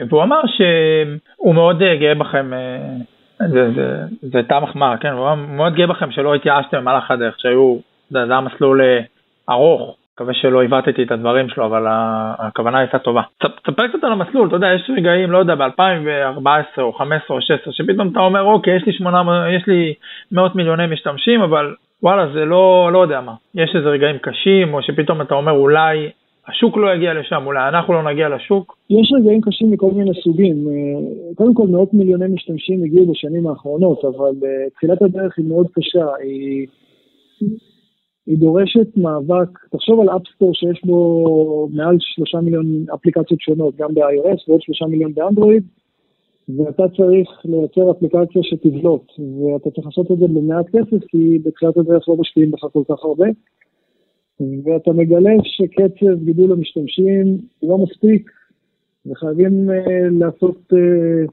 והוא 0.10 0.24
אמר 0.24 0.42
שהוא 0.48 1.56
מאוד 1.56 1.82
אה, 1.82 1.96
גאה 1.96 2.16
בכם, 2.16 2.54
אה, 2.54 3.48
זה, 3.48 3.72
זה, 3.76 4.04
זה 4.22 4.38
הייתה 4.38 4.60
מחמאה, 4.60 4.98
כן, 4.98 5.10
הוא 5.10 5.36
מאוד 5.36 5.76
גאה 5.76 5.88
בכם 5.88 6.12
שלא 6.12 6.36
התייאשתם 6.36 6.78
במהלך 6.78 7.12
הדרך, 7.12 7.36
שהיו, 7.38 7.78
זה 8.10 8.24
היה 8.24 8.42
מסלול 8.42 8.82
אה, 8.82 9.00
ארוך, 9.50 9.96
מקווה 10.14 10.34
שלא 10.34 10.62
עיוותתי 10.62 11.04
את 11.04 11.12
הדברים 11.12 11.50
שלו, 11.50 11.66
אבל 11.66 11.86
הכוונה 12.40 12.80
הייתה 12.80 13.00
טובה. 13.00 13.22
תספר 13.40 13.88
קצת 13.88 14.04
על 14.04 14.12
המסלול, 14.12 14.48
אתה 14.48 14.56
יודע, 14.56 14.68
יש 14.76 14.92
רגעים, 14.98 15.32
לא 15.32 15.38
יודע, 15.38 15.56
ב-2014 15.56 16.82
או 16.82 16.94
15 16.94 17.38
או 17.38 17.42
16, 17.42 17.74
שפתאום 17.74 18.12
אתה 18.12 18.20
אומר, 18.20 18.42
אוקיי, 18.42 18.76
יש 18.76 18.86
לי, 18.86 18.94
8, 18.94 19.50
יש 19.50 19.68
לי 19.68 19.94
מאות 20.32 20.56
מיליוני 20.56 20.88
משתמשים, 20.88 21.42
אבל 21.42 21.76
וואלה, 22.04 22.28
זה 22.34 22.46
לא, 22.46 22.90
לא 22.94 23.00
יודע 23.00 23.22
מה. 23.22 23.34
יש 23.56 23.76
איזה 23.76 23.90
רגעים 23.90 24.18
קשים, 24.18 24.74
או 24.74 24.82
שפתאום 24.82 25.22
אתה 25.22 25.36
אומר, 25.36 25.52
אולי 25.52 26.10
השוק 26.48 26.78
לא 26.78 26.94
יגיע 26.96 27.14
לשם, 27.14 27.44
אולי 27.46 27.68
אנחנו 27.70 27.94
לא 27.94 28.12
נגיע 28.12 28.30
לשוק? 28.30 28.78
יש 28.90 29.14
רגעים 29.20 29.42
קשים 29.42 29.72
מכל 29.72 29.92
מיני 29.92 30.12
סוגים. 30.24 30.68
אה, 30.68 31.36
קודם 31.36 31.54
כל, 31.54 31.68
מאות 31.68 31.94
מיליוני 31.94 32.28
משתמשים 32.28 32.84
הגיעו 32.84 33.12
בשנים 33.12 33.48
האחרונות, 33.48 34.06
אבל 34.06 34.34
אה, 34.46 34.70
תחילת 34.76 35.02
הדרך 35.02 35.38
היא 35.38 35.46
מאוד 35.46 35.68
קשה. 35.74 36.06
היא... 36.24 36.68
היא 38.28 38.38
דורשת 38.38 38.98
מאבק, 38.98 39.50
תחשוב 39.72 40.00
על 40.00 40.10
אפסטור 40.10 40.54
שיש 40.54 40.82
בו 40.86 41.70
מעל 41.74 41.96
שלושה 42.00 42.42
מיליון 42.42 42.66
אפליקציות 42.94 43.42
שונות, 43.42 43.76
גם 43.76 43.94
ב-iOS 43.94 44.44
ועוד 44.48 44.62
שלושה 44.62 44.86
מיליון 44.86 45.14
באנדרואיד, 45.14 45.64
ואתה 46.58 46.84
צריך 46.98 47.30
לייצר 47.46 47.92
אפליקציה 47.92 48.44
שתבלוט, 48.44 49.12
ואתה 49.20 49.72
צריך 49.72 49.88
לעשות 49.88 50.12
את 50.12 50.18
זה 50.18 50.26
במעט 50.28 50.66
כסף, 50.66 51.06
כי 51.08 51.40
בתחילת 51.44 51.78
הדרך 51.78 52.10
לא 52.10 52.16
משקיעים 52.16 52.52
בך 52.52 52.66
כל 52.74 52.84
כך 52.90 53.04
הרבה, 53.04 53.28
ואתה 54.40 54.92
מגלה 54.92 55.32
שקצב 55.44 56.24
גידול 56.24 56.52
המשתמשים 56.52 57.38
לא 57.64 57.78
מספיק, 57.78 58.32
וחייבים 59.06 59.70
uh, 59.70 59.74
לעשות 60.20 60.58
uh, 60.74 61.32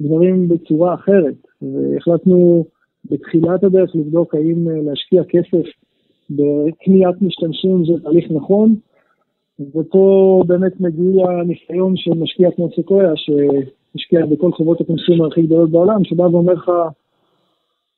דברים 0.00 0.48
בצורה 0.48 0.94
אחרת. 0.94 1.34
והחלטנו 1.62 2.64
בתחילת 3.10 3.64
הדרך 3.64 3.96
לבדוק 3.96 4.34
האם 4.34 4.68
uh, 4.68 4.70
להשקיע 4.70 5.22
כסף 5.24 5.66
בקניית 6.30 7.22
משתמשים 7.22 7.84
זה 7.84 8.02
תהליך 8.02 8.30
נכון, 8.30 8.76
ופה 9.74 10.42
באמת 10.46 10.80
מגיע 10.80 11.26
הניסיון 11.30 11.96
של 11.96 12.14
משקיע 12.14 12.50
כמו 12.50 12.68
סקויה, 12.80 13.12
שהשקיע 13.16 14.26
בכל 14.26 14.52
חברות 14.52 14.80
הקונסומר 14.80 15.26
הכי 15.26 15.42
גדולות 15.42 15.70
בעולם, 15.70 16.04
שבא 16.04 16.22
ואומר 16.22 16.52
לך, 16.52 16.70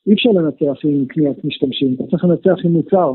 אי 0.06 0.12
אפשר 0.12 0.30
לנצח 0.30 0.84
עם 0.84 1.06
קניית 1.06 1.44
משתמשים, 1.44 1.94
אתה 1.94 2.04
צריך 2.10 2.24
לנצח 2.24 2.64
עם 2.64 2.72
מוצר. 2.72 3.12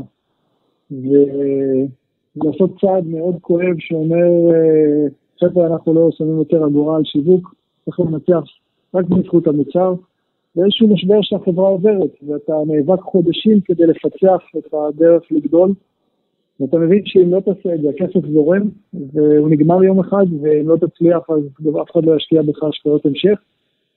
ולעשות 0.90 2.70
צעד 2.80 3.06
מאוד 3.06 3.34
כואב 3.40 3.74
שאומר, 3.78 4.28
חבר'ה, 5.40 5.66
אנחנו 5.66 5.94
לא 5.94 6.08
שמים 6.10 6.38
יותר 6.38 6.66
אגורה 6.66 6.96
על 6.96 7.04
שיווק, 7.04 7.54
צריך 7.84 8.00
לנצח 8.00 8.44
רק 8.94 9.04
בזכות 9.08 9.46
המוצר. 9.46 9.94
זה 10.54 10.64
איזשהו 10.64 10.88
משבר 10.88 11.18
שהחברה 11.22 11.68
עוברת, 11.68 12.10
ואתה 12.26 12.52
נאבק 12.66 13.00
חודשים 13.00 13.60
כדי 13.60 13.86
לפצח 13.86 14.38
את 14.58 14.74
הדרך 14.74 15.22
לגדול, 15.30 15.70
ואתה 16.60 16.78
מבין 16.78 17.02
שאם 17.04 17.30
לא 17.30 17.40
תעשה 17.40 17.74
את 17.74 17.80
זה, 17.80 17.88
הכסף 17.88 18.26
זורם, 18.32 18.62
והוא 19.12 19.50
נגמר 19.50 19.84
יום 19.84 20.00
אחד, 20.00 20.26
ואם 20.42 20.68
לא 20.68 20.76
תצליח, 20.76 21.30
אז 21.30 21.66
אף 21.82 21.90
אחד 21.90 22.04
לא 22.04 22.16
ישקיע 22.16 22.42
בך 22.42 22.62
השקעות 22.62 23.06
המשך. 23.06 23.38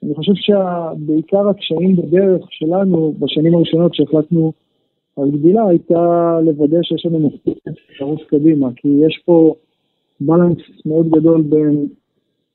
אני 0.04 0.16
חושב 0.16 0.34
שבעיקר 0.36 1.50
הקשיים 1.50 1.96
בדרך 1.96 2.46
שלנו, 2.50 3.14
בשנים 3.20 3.56
הראשונות 3.56 3.96
שהחלטנו 3.96 4.54
על 5.24 5.32
גדילה, 5.32 5.68
הייתה 5.68 6.40
לוודא 6.46 6.78
שיש 6.84 7.06
לנו 7.06 7.20
מספיק 7.20 7.58
לרוץ 8.02 8.20
קדימה, 8.28 8.70
כי 8.76 8.88
יש 8.88 9.22
פה 9.26 9.56
בלנס 10.22 10.58
מאוד 10.86 11.10
גדול 11.10 11.42
בין 11.42 11.88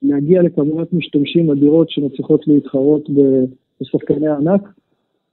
להגיע 0.03 0.43
לכמויות 0.43 0.93
משתמשים 0.93 1.51
אדירות 1.51 1.91
שמצליחות 1.91 2.49
להתחרות. 2.49 3.09
בשחקני 3.81 4.29
הענק. 4.29 4.69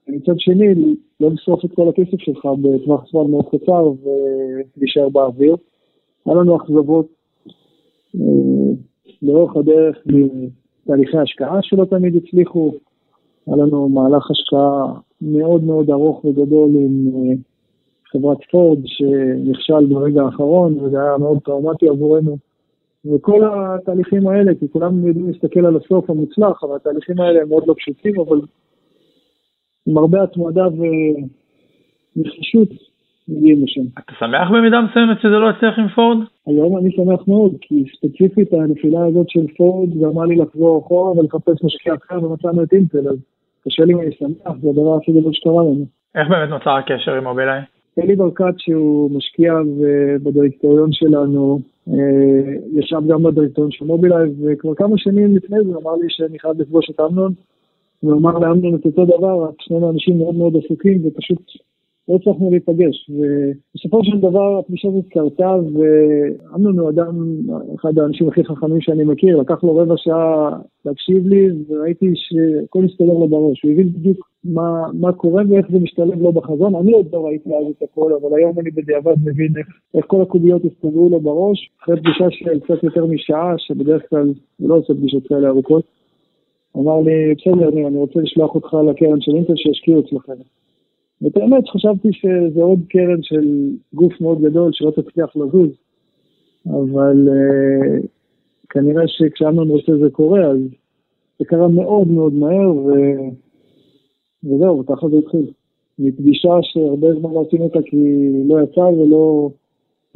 מצד 0.08 0.40
שני, 0.40 0.96
לא 1.20 1.32
לשרוף 1.32 1.66
את 1.66 1.72
כל 1.76 1.90
הכסף 1.90 2.20
שלך 2.20 2.46
בטווח 2.62 3.06
זמן 3.12 3.32
מאוד 3.32 3.46
קצר 3.46 3.92
ולהישאר 4.04 5.10
באוויר. 5.10 5.56
היה 6.26 6.36
לנו 6.36 6.58
אכזבות 6.58 7.08
אה, 8.16 8.22
לאורך 9.22 9.56
הדרך 9.56 9.98
מתהליכי 10.06 11.18
השקעה 11.18 11.60
שלא 11.62 11.86
תמיד 11.86 12.16
הצליחו. 12.16 12.74
היה 13.48 13.56
לנו 13.56 13.90
מהלך 13.90 14.32
השקעה 14.32 15.00
מאוד 15.22 15.64
מאוד 15.64 15.90
ארוך 15.90 16.26
וגדול 16.26 16.70
עם 16.70 17.08
אה, 17.16 17.36
חברת 18.12 18.38
פורד 18.52 18.80
שנכשל 18.86 19.86
ברגע 19.86 20.22
האחרון 20.22 20.80
וזה 20.80 21.02
היה 21.02 21.18
מאוד 21.18 21.40
טראומטי 21.46 21.90
עבורנו. 21.90 22.38
וכל 23.06 23.42
התהליכים 23.44 24.28
האלה, 24.28 24.52
כי 24.60 24.68
כולם 24.72 25.08
יודעים 25.08 25.28
להסתכל 25.28 25.66
על 25.66 25.78
הסוף 25.78 26.10
המוצלח, 26.10 26.64
אבל 26.64 26.76
התהליכים 26.76 27.20
האלה 27.20 27.42
הם 27.42 27.50
מאוד 27.50 27.64
לא 27.68 27.74
פשוטים, 27.78 28.20
אבל 28.20 28.42
עם 29.86 29.98
הרבה 29.98 30.24
התמדה 30.24 30.66
ונחישות 32.16 32.70
מגיעים 33.28 33.64
לשם. 33.64 33.82
אתה 33.94 34.14
שמח 34.20 34.50
במידה 34.52 34.82
מסוימת 34.82 35.18
שזה 35.22 35.38
לא 35.44 35.50
הצליח 35.50 35.80
עם 35.80 35.88
פורד? 35.88 36.18
היום 36.48 36.78
אני 36.78 36.92
שמח 36.92 37.28
מאוד, 37.28 37.56
כי 37.62 37.84
ספציפית 37.98 38.54
הנפילה 38.54 39.06
הזאת 39.06 39.30
של 39.30 39.48
פורד 39.58 39.90
גרמה 40.00 40.26
לי 40.26 40.36
לחזור 40.36 40.80
אחורה 40.80 41.12
ולחפש 41.12 41.64
משקיע 41.64 41.94
אחר 41.94 42.24
ומצאנו 42.24 42.64
את 42.64 42.74
אינטל, 42.74 43.10
אז 43.10 43.18
קשה 43.66 43.86
לי 43.86 43.96
ואני 43.96 44.12
שמח, 44.12 44.56
זה 44.62 44.70
הדבר 44.70 44.98
הכי 44.98 45.12
גדול 45.12 45.34
שקרה 45.34 45.64
לנו. 45.64 45.86
איך 46.16 46.28
באמת 46.30 46.50
נוצר 46.50 46.70
הקשר 46.70 47.14
עם 47.14 47.24
מובילאיי? 47.24 47.62
אלי 48.00 48.16
ברקת 48.16 48.54
שהוא 48.58 49.12
משקיע 49.12 49.54
בדירקטוריון 50.24 50.92
שלנו, 50.92 51.60
אה, 51.88 52.54
ישב 52.74 53.02
גם 53.08 53.24
בדירקטוריון 53.24 53.72
של 53.72 53.86
מובילאיי, 53.86 54.30
וכבר 54.44 54.76
כמה 54.76 54.98
שנים 54.98 55.36
לפני 55.36 55.58
זה 55.64 55.78
אמר 55.82 55.96
לי 55.96 56.08
שאני 56.10 56.40
חייב 56.40 56.62
לפגוש 56.62 56.90
את 56.90 57.00
אמנון, 57.00 57.34
הוא 58.00 58.14
אמר 58.14 58.40
לאמנון 58.40 58.76
את 58.76 58.86
אותו 58.86 59.06
דבר, 59.06 59.44
רק 59.44 59.56
שנינו 59.60 59.92
אנשים 59.92 60.18
מאוד 60.18 60.36
מאוד 60.36 60.54
עסוקים, 60.66 61.02
ופשוט 61.06 61.42
לא 62.08 62.16
הצלחנו 62.16 62.52
להיפגש. 62.52 63.10
ובסופו 63.10 64.04
של 64.04 64.18
דבר 64.18 64.60
הפגישה 64.60 64.88
הזאת 64.88 65.06
קרתה, 65.10 65.56
ואמנון 65.74 66.80
הוא 66.80 66.90
אדם, 66.90 67.36
אחד 67.76 68.00
האנשים 68.00 68.28
הכי 68.28 68.44
חכמים 68.44 68.82
שאני 68.82 69.04
מכיר, 69.04 69.38
לקח 69.38 69.64
לו 69.64 69.76
רבע 69.76 69.94
שעה 69.98 70.60
להקשיב 70.86 71.28
לי, 71.28 71.48
וראיתי 71.70 72.12
שהכל 72.16 72.86
הסתדר 72.86 73.14
לו 73.14 73.28
בראש. 73.28 73.62
הוא 73.64 73.72
הבין 73.72 73.90
בדיוק 73.90 74.30
מה, 74.44 74.86
מה 74.94 75.14
קורה 75.14 75.44
ואיך 75.50 75.72
זה 75.72 75.80
משתלב 75.80 76.22
לו 76.22 76.32
בחזון. 76.32 76.76
אני 76.76 76.92
עוד 76.92 77.08
לא 77.14 77.26
ראיתי 77.26 77.50
אז 77.50 77.66
את 77.78 77.84
הכל, 77.84 78.12
אבל 78.22 78.38
היום 78.38 78.60
אני 78.60 78.72
בדיעבד 78.72 79.16
מבין 79.26 79.54
איך, 79.58 79.68
איך 79.96 80.06
כל 80.08 80.22
הקוביות 80.22 80.62
הסתדרו 80.66 81.10
לו 81.10 81.20
בראש. 81.20 81.70
אחרי 81.84 81.98
פגישה 81.98 82.26
של 82.30 82.60
קצת 82.60 82.84
יותר 82.84 83.06
משעה, 83.06 83.54
שבדרך 83.58 84.10
כלל 84.10 84.34
הוא 84.60 84.70
לא 84.70 84.76
עושה 84.76 84.94
פגישות 84.94 85.28
כאלה 85.28 85.48
ארוכות. 85.48 85.84
אמר 86.78 87.02
לי, 87.02 87.36
בסדר, 87.36 87.70
אני 87.88 87.98
רוצה 87.98 88.20
לשלוח 88.20 88.56
אותך 88.56 88.74
לקרן 88.90 89.22
של 89.22 89.36
אינטל 89.36 89.56
שישקיעו 89.56 90.00
אצלכם. 90.00 90.34
ואת 91.22 91.38
האמת 91.38 91.70
חשבתי 91.70 92.10
שזה 92.14 92.62
עוד 92.62 92.80
קרן 92.90 93.24
של 93.24 93.70
גוף 93.94 94.22
מאוד 94.22 94.42
גדול 94.42 94.72
שלא 94.74 94.92
תצליח 94.92 95.36
לזוז, 95.36 95.70
אבל 96.68 97.28
uh, 97.28 98.08
כנראה 98.70 99.04
שכשאמנון 99.08 99.70
רוצה 99.70 99.98
זה 99.98 100.10
קורה, 100.12 100.40
אז 100.40 100.60
זה 101.40 101.46
קרה 101.46 101.68
מאוד 101.68 102.08
מאוד 102.08 102.34
מהר, 102.34 102.72
ו... 102.72 102.92
וזהו, 104.44 104.86
ככה 104.86 105.08
זה 105.10 105.18
התחיל. 105.18 105.46
מפגישה 106.00 106.50
שהרבה 106.62 107.08
זמן 107.14 107.30
לא 107.34 107.44
עשינו 107.48 107.64
אותה 107.64 107.80
כי 107.86 107.98
לא 108.48 108.62
יצא 108.64 108.80
ולא 108.80 109.50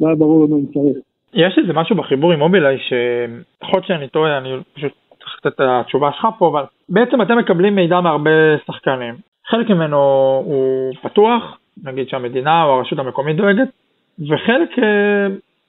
לא 0.00 0.06
היה 0.06 0.16
ברור 0.16 0.44
לנו 0.44 0.58
אם 0.58 0.66
צריך. 0.66 0.96
יש 1.34 1.58
איזה 1.58 1.72
משהו 1.72 1.96
בחיבור 1.96 2.32
עם 2.32 2.38
מובילאיי 2.38 2.78
שיכול 2.78 3.80
שאני 3.86 4.08
טועה, 4.08 4.38
אני 4.38 4.48
פשוט 4.74 4.92
צריך 5.18 5.40
לתת 5.44 5.54
את 5.54 5.60
התשובה 5.60 6.10
שלך 6.12 6.26
פה, 6.38 6.48
אבל 6.48 6.62
בעצם 6.88 7.22
אתם 7.22 7.38
מקבלים 7.38 7.74
מידע 7.74 8.00
מהרבה 8.00 8.30
שחקנים. 8.66 9.14
חלק 9.48 9.70
ממנו 9.70 9.96
הוא 10.44 10.92
פתוח, 11.02 11.58
נגיד 11.84 12.08
שהמדינה 12.08 12.64
או 12.64 12.70
הרשות 12.70 12.98
המקומית 12.98 13.36
דואגת, 13.36 13.68
וחלק, 14.18 14.78
אה, 14.78 15.26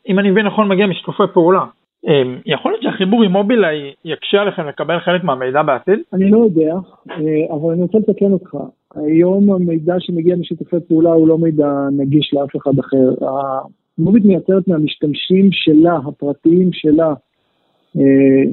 אם 0.10 0.20
אני 0.20 0.32
מבין 0.32 0.46
נכון, 0.46 0.68
מגיע 0.68 0.88
משיתופי 0.88 1.24
פעולה. 1.34 1.66
אמ, 2.08 2.38
יכול 2.46 2.72
להיות 2.72 2.84
שהחיבור 2.84 3.24
עם 3.24 3.32
מובילאיי 3.32 3.94
יקשה 4.06 4.42
עליכם 4.42 4.68
לקבל 4.68 5.00
חלק 5.00 5.24
מהמידע 5.24 5.64
בעתיד? 5.64 6.00
אני 6.14 6.30
לא 6.30 6.38
יודע, 6.38 6.74
אה, 7.10 7.56
אבל 7.56 7.74
אני 7.74 7.82
רוצה 7.82 7.98
לתקן 7.98 8.32
אותך. 8.32 8.58
היום 8.96 9.52
המידע 9.52 9.96
שמגיע 10.00 10.36
משיתופי 10.36 10.76
פעולה 10.88 11.10
הוא 11.10 11.28
לא 11.28 11.38
מידע 11.38 11.70
נגיש 11.92 12.34
לאף 12.34 12.56
אחד 12.56 12.80
אחר. 12.80 13.26
המובית 13.98 14.26
מייצרת 14.26 14.68
מהמשתמשים 14.68 15.50
שלה, 15.52 15.96
הפרטיים 16.08 16.70
שלה, 16.74 17.14
אה, 17.98 18.44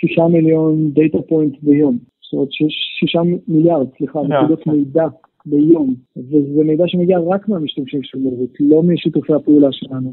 שישה 0.00 0.22
מיליון 0.28 0.90
data 0.90 1.18
point 1.28 1.56
ביום. 1.62 1.98
זאת 2.34 2.38
אומרת, 2.38 2.72
שישה 3.00 3.20
מיליארד, 3.48 3.86
סליחה, 3.98 4.20
נקודות 4.22 4.66
מידע 4.66 5.06
ביום. 5.46 5.94
וזה 6.16 6.64
מידע 6.64 6.84
שמגיע 6.86 7.18
רק 7.18 7.48
מהמשתמשים 7.48 8.02
של 8.02 8.18
מוביט, 8.18 8.50
לא 8.60 8.82
משיתופי 8.82 9.32
הפעולה 9.34 9.68
שלנו. 9.72 10.12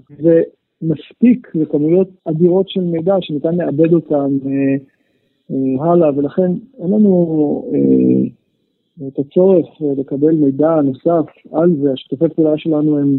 מספיק 0.82 1.48
לכמויות 1.56 2.10
אדירות 2.26 2.70
של 2.70 2.82
מידע 2.82 3.16
שניתן 3.22 3.56
לעבד 3.56 3.94
אותם 3.94 4.38
אה, 4.46 4.76
אה, 5.52 5.92
הלאה, 5.92 6.18
ולכן 6.18 6.52
אין 6.80 6.88
לנו 6.88 7.64
אה, 7.74 9.08
את 9.08 9.20
הצורך 9.20 9.68
אה, 9.82 9.88
לקבל 9.98 10.36
מידע 10.36 10.82
נוסף 10.82 11.26
על 11.52 11.76
זה. 11.82 11.92
השיתופי 11.94 12.26
פעולה 12.36 12.58
שלנו 12.58 12.98
הם 12.98 13.18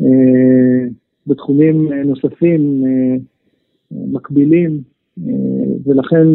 אה, 0.00 0.88
בתחומים 1.26 1.92
אה, 1.92 2.02
נוספים 2.04 2.84
אה, 2.86 3.16
מקבילים, 3.90 4.80
אה, 5.18 5.32
ולכן 5.84 6.26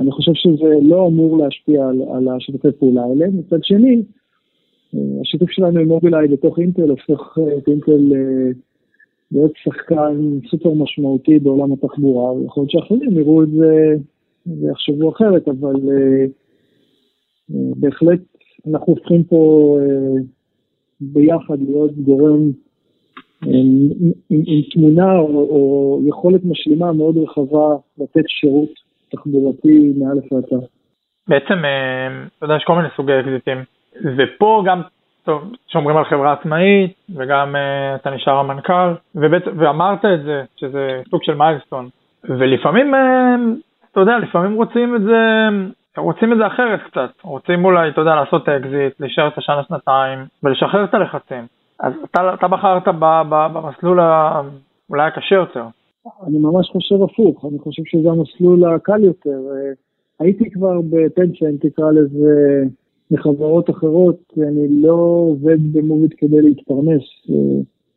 אני 0.00 0.12
חושב 0.12 0.32
שזה 0.34 0.74
לא 0.82 1.06
אמור 1.06 1.38
להשפיע 1.38 1.88
על, 1.88 2.02
על 2.12 2.28
השיתופי 2.28 2.68
פעולה 2.78 3.02
האלה. 3.02 3.26
מצד 3.32 3.58
שני, 3.62 4.02
אה, 4.94 5.20
השיתוף 5.20 5.50
שלנו 5.50 5.80
עם 5.80 5.88
מובילאיי 5.88 6.28
בתוך 6.28 6.58
אינטל 6.58 6.90
הופך 6.90 7.38
את 7.58 7.68
אינטל 7.68 8.12
אה, 8.14 8.50
להיות 9.32 9.52
שחקן 9.56 10.38
סופר 10.50 10.74
משמעותי 10.74 11.38
בעולם 11.38 11.72
התחבורה, 11.72 12.32
ויכול 12.32 12.60
להיות 12.60 12.70
שאחרים 12.70 13.18
יראו 13.18 13.42
את 13.42 13.50
זה 13.50 13.94
ויחשבו 14.46 15.10
אחרת, 15.10 15.48
אבל 15.48 15.74
בהחלט 17.50 18.20
אנחנו 18.66 18.92
הופכים 18.92 19.24
פה 19.24 19.76
ביחד 21.00 21.62
להיות 21.62 21.92
גורם 21.92 22.50
עם, 23.46 23.88
עם, 24.30 24.42
עם 24.46 24.62
תמונה 24.72 25.18
או, 25.18 25.26
או 25.26 26.00
יכולת 26.06 26.44
משלימה 26.44 26.92
מאוד 26.92 27.16
רחבה 27.16 27.76
לתת 27.98 28.24
שירות 28.26 28.87
תחבורתי 29.10 29.92
מאלף 29.98 30.32
ועד 30.32 30.62
בעצם, 31.28 31.58
אתה 32.38 32.44
יודע, 32.44 32.56
יש 32.56 32.64
כל 32.64 32.74
מיני 32.74 32.88
סוגי 32.96 33.12
אקזיטים, 33.20 33.58
ופה 34.16 34.62
גם 34.66 34.82
טוב, 35.28 35.52
שומרים 35.68 35.96
על 35.96 36.04
חברה 36.04 36.32
עצמאית, 36.32 36.92
וגם 37.16 37.54
uh, 37.54 38.00
אתה 38.00 38.10
נשאר 38.10 38.38
המנכ"ל, 38.38 38.94
ובית, 39.14 39.42
ואמרת 39.56 40.04
את 40.04 40.22
זה, 40.22 40.42
שזה 40.56 41.02
סוג 41.10 41.22
של 41.22 41.34
מיילסטון. 41.34 41.88
ולפעמים, 42.24 42.94
uh, 42.94 42.98
אתה 43.92 44.00
יודע, 44.00 44.18
לפעמים 44.18 44.54
רוצים 44.54 44.96
את 44.96 45.02
זה, 45.02 45.48
רוצים 45.96 46.32
את 46.32 46.38
זה 46.38 46.46
אחרת 46.46 46.80
קצת. 46.90 47.10
רוצים 47.22 47.64
אולי, 47.64 47.88
אתה 47.88 48.00
יודע, 48.00 48.14
לעשות 48.14 48.48
אקזיט, 48.48 49.00
להישאר 49.00 49.28
את 49.28 49.38
השנה 49.38 49.62
שנתיים, 49.68 50.18
ולשחרר 50.42 50.84
את 50.84 50.94
הלחצים. 50.94 51.46
אז 51.80 51.92
אתה, 52.04 52.34
אתה 52.34 52.48
בחרת 52.48 52.82
במסלול 53.28 54.00
אולי 54.90 55.06
הקשה 55.06 55.34
יותר. 55.34 55.64
אני 56.26 56.38
ממש 56.38 56.70
חושב 56.72 57.02
הפוך, 57.02 57.44
אני 57.44 57.58
חושב 57.58 57.82
שזה 57.86 58.10
המסלול 58.10 58.64
הקל 58.64 59.04
יותר. 59.04 59.40
אה, 59.50 59.72
הייתי 60.20 60.50
כבר 60.50 60.80
אם 61.50 61.56
תקרא 61.60 61.90
לזה, 61.90 62.62
מחברות 63.10 63.70
אחרות, 63.70 64.32
אני 64.36 64.68
לא 64.68 64.92
עובד 65.28 65.72
במוביט 65.72 66.14
כדי 66.16 66.42
להתפרנס. 66.42 67.02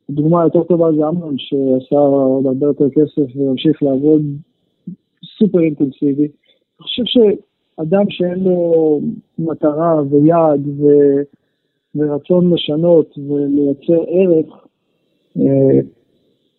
הדוגמה 0.10 0.42
היותר 0.42 0.64
טובה 0.64 0.92
זה 0.92 1.10
אמנון, 1.10 1.36
שעשה 1.38 1.96
עוד 2.00 2.46
הרבה 2.46 2.66
יותר 2.66 2.90
כסף 2.90 3.36
והמשיך 3.36 3.84
לעבוד 3.84 4.22
סופר 5.38 5.60
אינטנסיבי. 5.60 6.24
אני 6.24 6.80
חושב 6.80 7.04
שאדם 7.06 8.06
שאין 8.10 8.44
לו 8.44 9.02
מטרה 9.40 10.02
ויעד 10.10 10.68
ו... 10.68 10.86
ורצון 11.96 12.54
לשנות 12.54 13.18
ולייצר 13.18 14.04
ערך, 14.08 14.68
אה, 15.38 15.80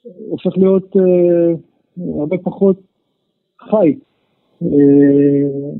הופך 0.04 0.58
להיות 0.58 0.96
אה, 0.96 1.54
הרבה 2.20 2.38
פחות 2.38 2.76
חי. 3.60 3.94
אה, 4.62 4.68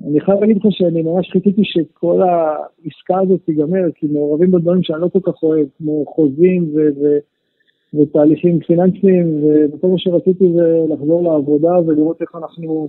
אני 0.09 0.21
חייב 0.21 0.41
להגיד 0.41 0.57
לך 0.57 0.63
שאני 0.71 1.03
ממש 1.03 1.31
חיכיתי 1.31 1.63
שכל 1.65 2.23
העסקה 2.23 3.21
הזאת 3.21 3.41
תיגמר, 3.45 3.91
כי 3.95 4.07
מעורבים 4.07 4.51
בדברים 4.51 4.83
שאני 4.83 5.01
לא 5.01 5.09
כל 5.09 5.33
כך 5.33 5.43
אוהב, 5.43 5.67
כמו 5.79 6.05
חוזים 6.07 6.71
ו- 6.75 7.03
ו- 7.03 7.19
ותהליכים 7.95 8.61
פיננסיים, 8.61 9.45
וכל 9.73 9.89
מה 9.89 9.99
שרציתי 9.99 10.53
זה 10.53 10.85
לחזור 10.89 11.23
לעבודה 11.23 11.81
ולראות 11.87 12.21
איך 12.21 12.35
אנחנו 12.35 12.89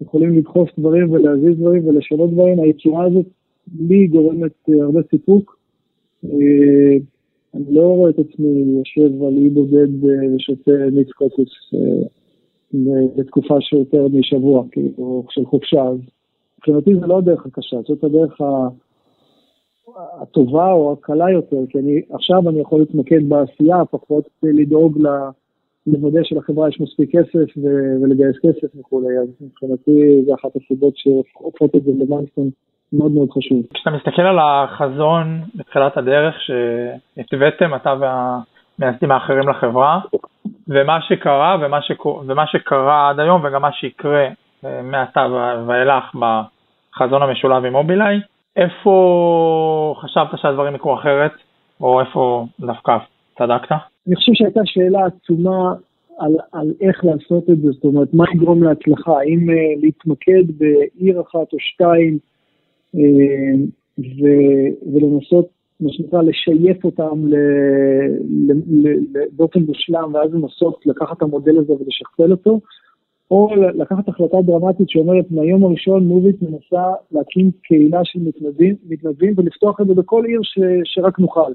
יכולים 0.00 0.38
לדחוף 0.38 0.68
דברים 0.78 1.10
ולהזיז 1.10 1.56
דברים 1.56 1.88
ולשנות 1.88 2.30
דברים. 2.30 2.60
היצירה 2.60 3.04
הזאת 3.04 3.26
לי 3.80 4.06
גורמת 4.06 4.52
אה, 4.68 4.82
הרבה 4.82 5.00
סיפוק. 5.10 5.60
אה, 7.54 7.60
אני 7.60 7.74
לא 7.74 7.82
רואה 7.82 8.10
את 8.10 8.18
עצמי 8.18 8.48
יושב 8.48 9.22
על 9.22 9.36
אי 9.36 9.50
בודד 9.50 10.04
ושותה 10.04 10.70
מיץ 10.92 11.08
קוקוס. 11.10 11.48
לתקופה 13.16 13.60
שיותר 13.60 14.08
משבוע, 14.08 14.64
כאילו, 14.70 15.24
של 15.30 15.46
חופשה, 15.46 15.82
אז 15.82 15.98
מבחינתי 16.58 16.94
זה 16.94 17.06
לא 17.06 17.18
הדרך 17.18 17.46
הקשה, 17.46 17.76
זאת 17.88 18.04
הדרך 18.04 18.40
הטובה 19.96 20.72
או 20.72 20.92
הקלה 20.92 21.30
יותר, 21.30 21.66
כי 21.68 21.78
אני, 21.78 22.02
עכשיו 22.10 22.48
אני 22.48 22.60
יכול 22.60 22.80
להתמקד 22.80 23.28
בעשייה, 23.28 23.84
פחות 23.84 24.28
לדאוג 24.42 24.98
לוודא 25.86 26.20
שלחברה 26.22 26.68
יש 26.68 26.80
מספיק 26.80 27.16
כסף 27.16 27.56
ולגייס 28.02 28.36
כסף 28.42 28.76
וכולי, 28.76 29.18
אז 29.18 29.28
מבחינתי 29.40 30.22
זה 30.26 30.34
אחת 30.34 30.50
הסיבות 30.56 30.96
שהופכות 30.96 31.76
את 31.76 31.82
זה 31.84 31.90
למיינסטון 31.98 32.50
מאוד 32.92 33.12
מאוד 33.12 33.28
חשוב. 33.30 33.62
כשאתה 33.74 33.90
מסתכל 33.90 34.22
על 34.22 34.38
החזון 34.38 35.40
בתחילת 35.54 35.96
הדרך 35.96 36.34
שהתוויתם, 36.40 37.74
אתה 37.74 37.94
והמייסדים 38.00 39.10
האחרים 39.10 39.48
לחברה, 39.48 40.00
ומה 40.68 40.98
שקרה 41.02 41.56
ומה, 41.60 41.82
שקור... 41.82 42.24
ומה 42.26 42.46
שקרה 42.46 43.10
עד 43.10 43.20
היום 43.20 43.44
וגם 43.44 43.62
מה 43.62 43.72
שיקרה 43.72 44.28
אה, 44.64 44.82
מעתה 44.82 45.26
ואילך 45.66 46.04
בחזון 46.14 47.22
המשולב 47.22 47.64
עם 47.64 47.72
מובילאיי, 47.72 48.20
איפה 48.56 49.94
חשבת 50.00 50.28
שהדברים 50.36 50.74
יקרו 50.74 50.94
אחרת, 50.94 51.32
או 51.80 52.00
איפה 52.00 52.46
דווקא 52.60 52.96
צדקת? 53.38 53.72
אני 54.06 54.16
חושב 54.16 54.32
שהייתה 54.34 54.60
שאלה 54.64 55.06
עצומה 55.06 55.74
על, 56.18 56.32
על 56.52 56.66
איך 56.80 57.04
לעשות 57.04 57.50
את 57.50 57.60
זה, 57.60 57.70
זאת 57.70 57.84
אומרת, 57.84 58.08
מה 58.14 58.24
יגרום 58.34 58.62
להצלחה, 58.62 59.12
האם 59.18 59.50
uh, 59.50 59.80
להתמקד 59.82 60.58
בעיר 60.58 61.20
אחת 61.20 61.52
או 61.52 61.58
שתיים 61.58 62.18
ו, 63.98 64.24
ולנסות 64.92 65.48
מה 65.80 65.92
שנקרא, 65.92 66.22
לשייף 66.22 66.84
אותם 66.84 67.24
באופן 69.36 69.60
מושלם, 69.60 70.10
ואז 70.14 70.34
לנסות 70.34 70.86
לקחת 70.86 71.16
את 71.16 71.22
המודל 71.22 71.58
הזה 71.58 71.72
ולשכפל 71.72 72.30
אותו, 72.30 72.60
או 73.30 73.48
לקחת 73.74 74.08
החלטה 74.08 74.36
דרמטית 74.42 74.90
שאומרת, 74.90 75.24
מהיום 75.30 75.64
הראשון 75.64 76.06
מוביט 76.06 76.36
מנסה 76.42 76.92
להקים 77.12 77.50
קהילה 77.62 78.00
של 78.04 78.18
מתנדבים, 78.22 78.74
מתנדבים 78.88 79.34
ולפתוח 79.36 79.80
את 79.80 79.86
זה 79.86 79.94
בכל 79.94 80.24
עיר 80.24 80.40
ש, 80.42 80.58
שרק 80.84 81.18
נוכל. 81.18 81.52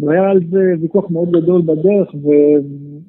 והיה 0.00 0.30
על 0.30 0.40
זה 0.50 0.72
ויכוח 0.80 1.10
מאוד 1.10 1.30
גדול 1.30 1.62
בדרך, 1.62 2.14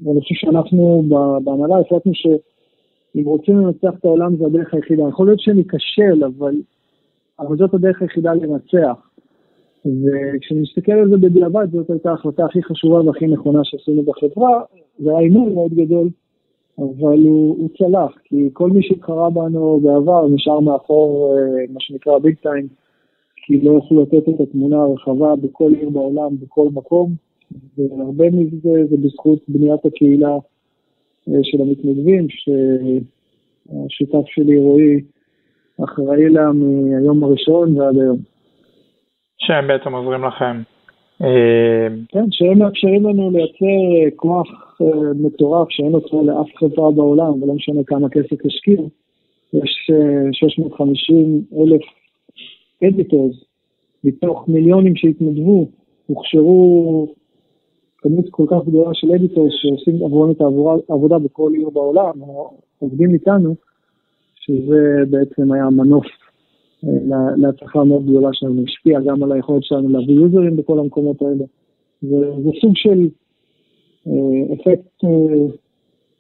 ואני 0.04 0.22
חושב 0.22 0.36
שאנחנו 0.36 1.04
בהנהלה 1.44 1.80
החלטנו 1.80 2.12
שאם 2.16 3.26
רוצים 3.26 3.58
לנצח 3.58 4.00
את 4.00 4.06
העולם 4.06 4.36
זה 4.36 4.46
הדרך 4.46 4.74
היחידה. 4.74 5.04
יכול 5.10 5.28
להיות 5.28 5.40
שניכשל, 5.40 6.24
אבל, 6.26 6.56
אבל 7.40 7.58
זאת 7.58 7.74
הדרך 7.74 8.02
היחידה 8.02 8.34
לנצח. 8.34 9.08
וכשאני 9.86 10.62
מסתכל 10.62 10.92
על 10.92 11.10
זה 11.10 11.18
בדיעבד, 11.18 11.68
זאת 11.72 11.90
הייתה 11.90 12.10
ההחלטה 12.10 12.46
הכי 12.46 12.64
חשובה 12.64 13.02
והכי 13.02 13.28
נכונה 13.28 13.60
שעשינו 13.64 14.04
בחברה, 14.04 14.62
זה 15.00 15.10
היה 15.10 15.20
הימור 15.20 15.50
מאוד 15.50 15.74
גדול, 15.74 16.10
אבל 16.78 17.24
הוא, 17.24 17.56
הוא 17.58 17.70
צלח, 17.78 18.18
כי 18.24 18.50
כל 18.54 18.70
מי 18.70 18.84
שהתחרה 18.84 19.30
בנו 19.30 19.80
בעבר 19.84 20.28
נשאר 20.28 20.60
מאחור, 20.60 21.36
אה, 21.38 21.66
מה 21.74 21.80
שנקרא 21.80 22.20
ביג 22.20 22.36
טיים, 22.42 22.68
כי 23.36 23.62
לא 23.62 23.80
יכלו 23.84 24.02
לתת 24.02 24.30
את 24.30 24.40
התמונה 24.40 24.78
הרחבה 24.78 25.36
בכל 25.36 25.74
עיר 25.80 25.90
בעולם, 25.90 26.38
בכל 26.40 26.68
מקום, 26.74 27.12
והרבה 27.78 28.30
מזה 28.30 28.86
זה 28.90 28.98
בזכות 28.98 29.40
בניית 29.48 29.86
הקהילה 29.86 30.36
אה, 31.30 31.40
של 31.44 31.62
המתנדבים, 31.62 32.28
שהשותף 32.30 34.28
שלי 34.28 34.58
רועי 34.58 35.02
אחראי 35.84 36.30
לה 36.30 36.52
מהיום 36.52 37.24
הראשון 37.24 37.78
ועד 37.78 37.98
היום. 37.98 38.18
שהם 39.38 39.68
בעצם 39.68 39.94
עוזרים 39.94 40.24
לכם. 40.24 40.62
אה, 41.22 41.88
כן, 42.08 42.26
שהם 42.32 42.60
מאפשרים 42.60 43.04
לנו 43.08 43.32
לייצר 43.32 43.66
אה, 43.66 44.12
כוח 44.16 44.78
אה, 44.82 45.14
מטורף 45.16 45.68
שאין 45.70 45.94
אותו 45.94 46.24
לאף 46.26 46.48
חברה 46.56 46.92
בעולם, 46.92 47.44
ולא 47.44 47.54
משנה 47.54 47.82
כמה 47.88 48.10
כסף 48.10 48.46
השקיעו. 48.46 48.90
יש 49.54 49.92
650 50.32 51.42
אלף 51.58 51.82
אדיטורס 52.84 53.36
מתוך 54.04 54.46
מיליונים 54.48 54.96
שהתנדבו, 54.96 55.68
הוכשרו 56.08 57.08
כמות 57.98 58.26
כל 58.32 58.46
כך 58.50 58.66
גדולה 58.68 58.90
של 58.94 59.12
אדיטור 59.12 59.48
שעושים 59.52 60.06
עבורנו 60.06 60.32
את 60.32 60.42
העבודה 60.90 61.20
בכל 61.20 61.52
עיר 61.54 61.70
בעולם, 61.70 62.22
או 62.22 62.58
עובדים 62.80 63.14
איתנו, 63.14 63.56
שזה 64.48 65.04
בעצם 65.10 65.52
היה 65.52 65.70
מנוף 65.70 66.06
אה, 66.86 66.90
להצלחה 67.38 67.84
מאוד 67.84 68.04
גדולה 68.04 68.30
שלנו, 68.34 68.64
השפיע 68.68 69.00
גם 69.00 69.24
על 69.24 69.32
היכולת 69.32 69.64
שלנו 69.64 69.90
להביא 69.90 70.16
יוזרים 70.16 70.58
בכל 70.58 70.80
המקומות 70.80 71.22
האלה. 71.22 71.46
זה 72.02 72.50
סוג 72.62 72.72
של 72.76 73.08
אה, 74.08 74.54
אפקט, 74.54 75.04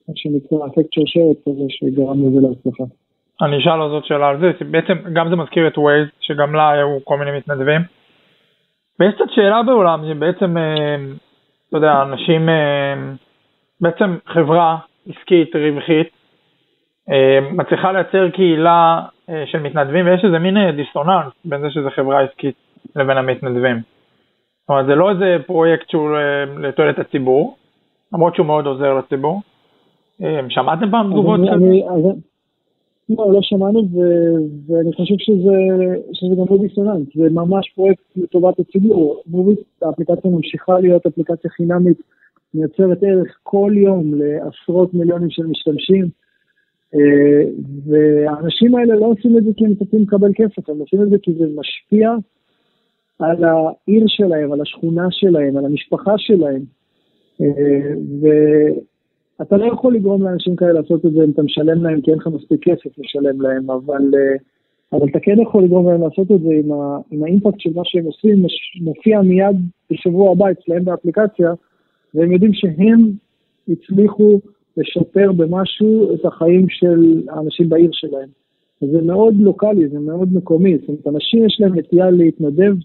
מה 0.07 0.13
שנקרא, 0.15 0.57
אפקט 0.67 0.93
שרשרת 0.93 1.37
כזה 1.45 1.65
שגרם 1.69 2.27
לזה 2.27 2.47
להצלחה. 2.47 2.83
אני 3.41 3.57
אשאל 3.57 3.79
עוד 3.79 4.05
שאלה 4.05 4.29
על 4.29 4.39
זה, 4.39 4.51
בעצם 4.71 4.93
גם 5.13 5.29
זה 5.29 5.35
מזכיר 5.35 5.67
את 5.67 5.77
ווייז, 5.77 6.07
שגם 6.19 6.55
לה 6.55 6.71
היו 6.71 6.97
כל 7.03 7.17
מיני 7.17 7.37
מתנדבים. 7.37 7.81
ויש 8.99 9.15
קצת 9.15 9.29
שאלה 9.35 9.63
בעולם, 9.63 10.03
שבעצם, 10.09 10.57
אה, 10.57 10.95
אתה 11.69 11.77
יודע, 11.77 12.01
אנשים, 12.01 12.49
אה, 12.49 12.93
בעצם 13.81 14.17
חברה 14.27 14.77
עסקית, 15.09 15.55
רווחית, 15.55 16.07
אה, 16.07 16.16
מצליחה 17.51 17.91
לייצר 17.91 18.29
קהילה 18.29 19.01
של 19.45 19.59
מתנדבים, 19.59 20.05
ויש 20.05 20.25
איזה 20.25 20.39
מין 20.39 20.71
דיסוננס 20.71 21.33
בין 21.45 21.61
זה 21.61 21.67
שזה 21.69 21.89
חברה 21.89 22.21
עסקית 22.21 22.55
לבין 22.95 23.17
המתנדבים. 23.17 23.77
זאת 23.77 24.69
אומרת, 24.69 24.85
זה 24.85 24.95
לא 24.95 25.09
איזה 25.09 25.37
פרויקט 25.45 25.89
שהוא 25.89 26.09
לתועלת 26.59 26.99
הציבור, 26.99 27.57
למרות 28.13 28.35
שהוא 28.35 28.45
מאוד 28.45 28.65
עוזר 28.65 28.93
לציבור. 28.93 29.41
שמעתם 30.49 30.91
פעם 30.91 31.11
תגובות 31.11 31.39
כזה? 31.39 31.65
לא, 33.09 33.33
לא 33.33 33.39
שמענו, 33.41 33.83
ואני 34.67 34.93
חושב 34.93 35.15
שזה, 35.17 35.55
שזה 36.13 36.35
גם 36.35 36.45
לא 36.49 36.57
דיסוננט, 36.61 37.07
זה 37.15 37.29
ממש 37.31 37.69
פרויקט 37.75 38.03
לטובת 38.15 38.59
הציבור. 38.59 39.21
מוביס, 39.27 39.59
האפליקציה 39.81 40.31
ממשיכה 40.31 40.79
להיות 40.79 41.05
אפליקציה 41.05 41.51
חינמית, 41.51 41.97
מייצרת 42.53 43.03
ערך 43.03 43.37
כל 43.43 43.71
יום 43.75 44.03
לעשרות 44.15 44.93
מיליונים 44.93 45.29
של 45.29 45.45
משתמשים, 45.45 46.03
אה, 46.03 46.09
והאנשים 47.85 48.75
האלה 48.75 48.95
לא 48.95 49.05
עושים 49.05 49.37
את 49.37 49.43
זה 49.43 49.49
כי 49.57 49.65
הם 49.65 49.71
מצפים 49.71 50.01
לקבל 50.01 50.31
כסף, 50.35 50.69
הם 50.69 50.79
עושים 50.79 51.03
את 51.03 51.09
זה 51.09 51.15
כי 51.23 51.33
זה 51.33 51.45
משפיע 51.55 52.15
על 53.19 53.43
העיר 53.43 54.03
שלהם, 54.07 54.51
על 54.51 54.61
השכונה 54.61 55.07
שלהם, 55.11 55.57
על 55.57 55.65
המשפחה 55.65 56.13
שלהם. 56.17 56.61
אה, 57.41 58.73
אתה 59.41 59.57
לא 59.57 59.65
יכול 59.65 59.95
לגרום 59.95 60.23
לאנשים 60.23 60.55
כאלה 60.55 60.73
לעשות 60.73 61.05
את 61.05 61.11
זה 61.11 61.23
אם 61.23 61.31
אתה 61.31 61.41
משלם 61.41 61.83
להם, 61.83 62.01
כי 62.01 62.11
אין 62.11 62.19
לך 62.19 62.27
מספיק 62.27 62.63
כסף 62.63 62.97
לשלם 62.97 63.41
להם, 63.41 63.71
אבל, 63.71 64.01
אה, 64.15 64.35
אבל 64.93 65.07
אתה 65.09 65.19
כן 65.19 65.41
יכול 65.41 65.63
לגרום 65.63 65.89
להם 65.89 66.01
לעשות 66.01 66.31
את 66.31 66.41
זה 66.41 66.49
עם, 66.63 66.71
ה, 66.71 66.97
עם 67.11 67.23
האימפקט 67.23 67.59
של 67.59 67.69
מה 67.75 67.81
שהם 67.85 68.05
עושים, 68.05 68.45
מופיע 68.81 69.21
מיד 69.21 69.55
בשבוע 69.91 70.31
הבא 70.31 70.45
אצלם 70.51 70.85
באפליקציה, 70.85 71.53
והם 72.13 72.31
יודעים 72.31 72.53
שהם 72.53 73.11
הצליחו 73.69 74.39
לשפר 74.77 75.31
במשהו 75.31 76.15
את 76.15 76.25
החיים 76.25 76.65
של 76.69 77.21
האנשים 77.29 77.69
בעיר 77.69 77.89
שלהם. 77.93 78.29
זה 78.81 79.01
מאוד 79.01 79.33
לוקאלי, 79.39 79.87
זה 79.87 79.99
מאוד 79.99 80.33
מקומי, 80.33 80.77
זאת 80.77 80.89
אומרת, 80.89 81.07
אנשים 81.07 81.45
יש 81.45 81.57
להם 81.61 81.75
נטייה 81.79 82.11
להתנדב 82.11 82.75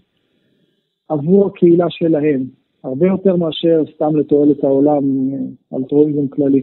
עבור 1.09 1.47
הקהילה 1.47 1.85
שלהם. 1.89 2.43
הרבה 2.83 3.07
יותר 3.07 3.35
מאשר 3.35 3.83
סתם 3.95 4.15
לתועלת 4.15 4.63
העולם, 4.63 5.03
אלטרואיזם 5.73 6.27
כללי. 6.27 6.61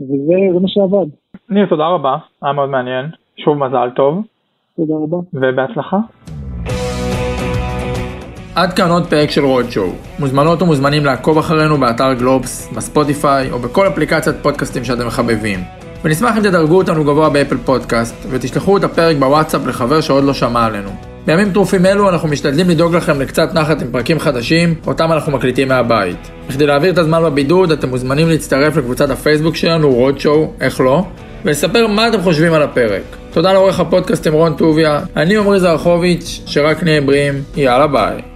וזה 0.00 0.60
מה 0.60 0.68
שעבד. 0.68 1.06
ניר, 1.50 1.66
תודה 1.66 1.88
רבה, 1.88 2.16
היה 2.42 2.52
מאוד 2.52 2.68
מעניין. 2.68 3.06
שוב 3.36 3.58
מזל 3.58 3.88
טוב. 3.96 4.24
תודה 4.76 4.94
רבה. 4.94 5.16
ובהצלחה. 5.34 5.98
עד 8.60 8.72
כאן 8.72 8.90
עוד 8.90 9.06
פרק 9.06 9.30
של 9.30 9.44
רוד 9.44 9.70
שואו. 9.70 9.92
מוזמנות 10.18 10.62
ומוזמנים 10.62 11.04
לעקוב 11.04 11.38
אחרינו 11.38 11.78
באתר 11.78 12.12
גלובס, 12.12 12.68
בספוטיפיי 12.76 13.50
או 13.50 13.58
בכל 13.58 13.88
אפליקציית 13.88 14.36
פודקאסטים 14.42 14.84
שאתם 14.84 15.06
מחבבים. 15.06 15.60
ונשמח 16.04 16.36
אם 16.36 16.42
תדרגו 16.42 16.76
אותנו 16.76 17.04
גבוה 17.04 17.30
באפל 17.30 17.56
פודקאסט 17.64 18.14
ותשלחו 18.30 18.76
את 18.76 18.84
הפרק 18.84 19.16
בוואטסאפ 19.16 19.66
לחבר 19.66 20.00
שעוד 20.00 20.24
לא 20.24 20.34
שמע 20.34 20.64
עלינו. 20.64 20.90
בימים 21.26 21.52
טרופים 21.52 21.86
אלו 21.86 22.08
אנחנו 22.08 22.28
משתדלים 22.28 22.70
לדאוג 22.70 22.96
לכם 22.96 23.20
לקצת 23.20 23.54
נחת 23.54 23.82
עם 23.82 23.88
פרקים 23.90 24.18
חדשים, 24.18 24.74
אותם 24.86 25.12
אנחנו 25.12 25.32
מקליטים 25.32 25.68
מהבית. 25.68 26.30
בכדי 26.48 26.66
להעביר 26.66 26.92
את 26.92 26.98
הזמן 26.98 27.22
בבידוד, 27.22 27.72
אתם 27.72 27.88
מוזמנים 27.88 28.28
להצטרף 28.28 28.76
לקבוצת 28.76 29.10
הפייסבוק 29.10 29.56
שלנו, 29.56 29.90
רואדשואו, 29.90 30.52
איך 30.60 30.80
לא, 30.80 31.04
ולספר 31.44 31.86
מה 31.86 32.08
אתם 32.08 32.22
חושבים 32.22 32.52
על 32.52 32.62
הפרק. 32.62 33.02
תודה 33.32 33.52
לעורך 33.52 33.80
הפודקאסט 33.80 34.26
עמרון 34.26 34.54
טוביה, 34.54 35.00
אני 35.16 35.36
עמרי 35.36 35.60
זרחוביץ', 35.60 36.40
שרק 36.46 36.82
נהיה 36.82 37.00
בריאים, 37.00 37.34
יאללה 37.56 37.86
ביי. 37.86 38.29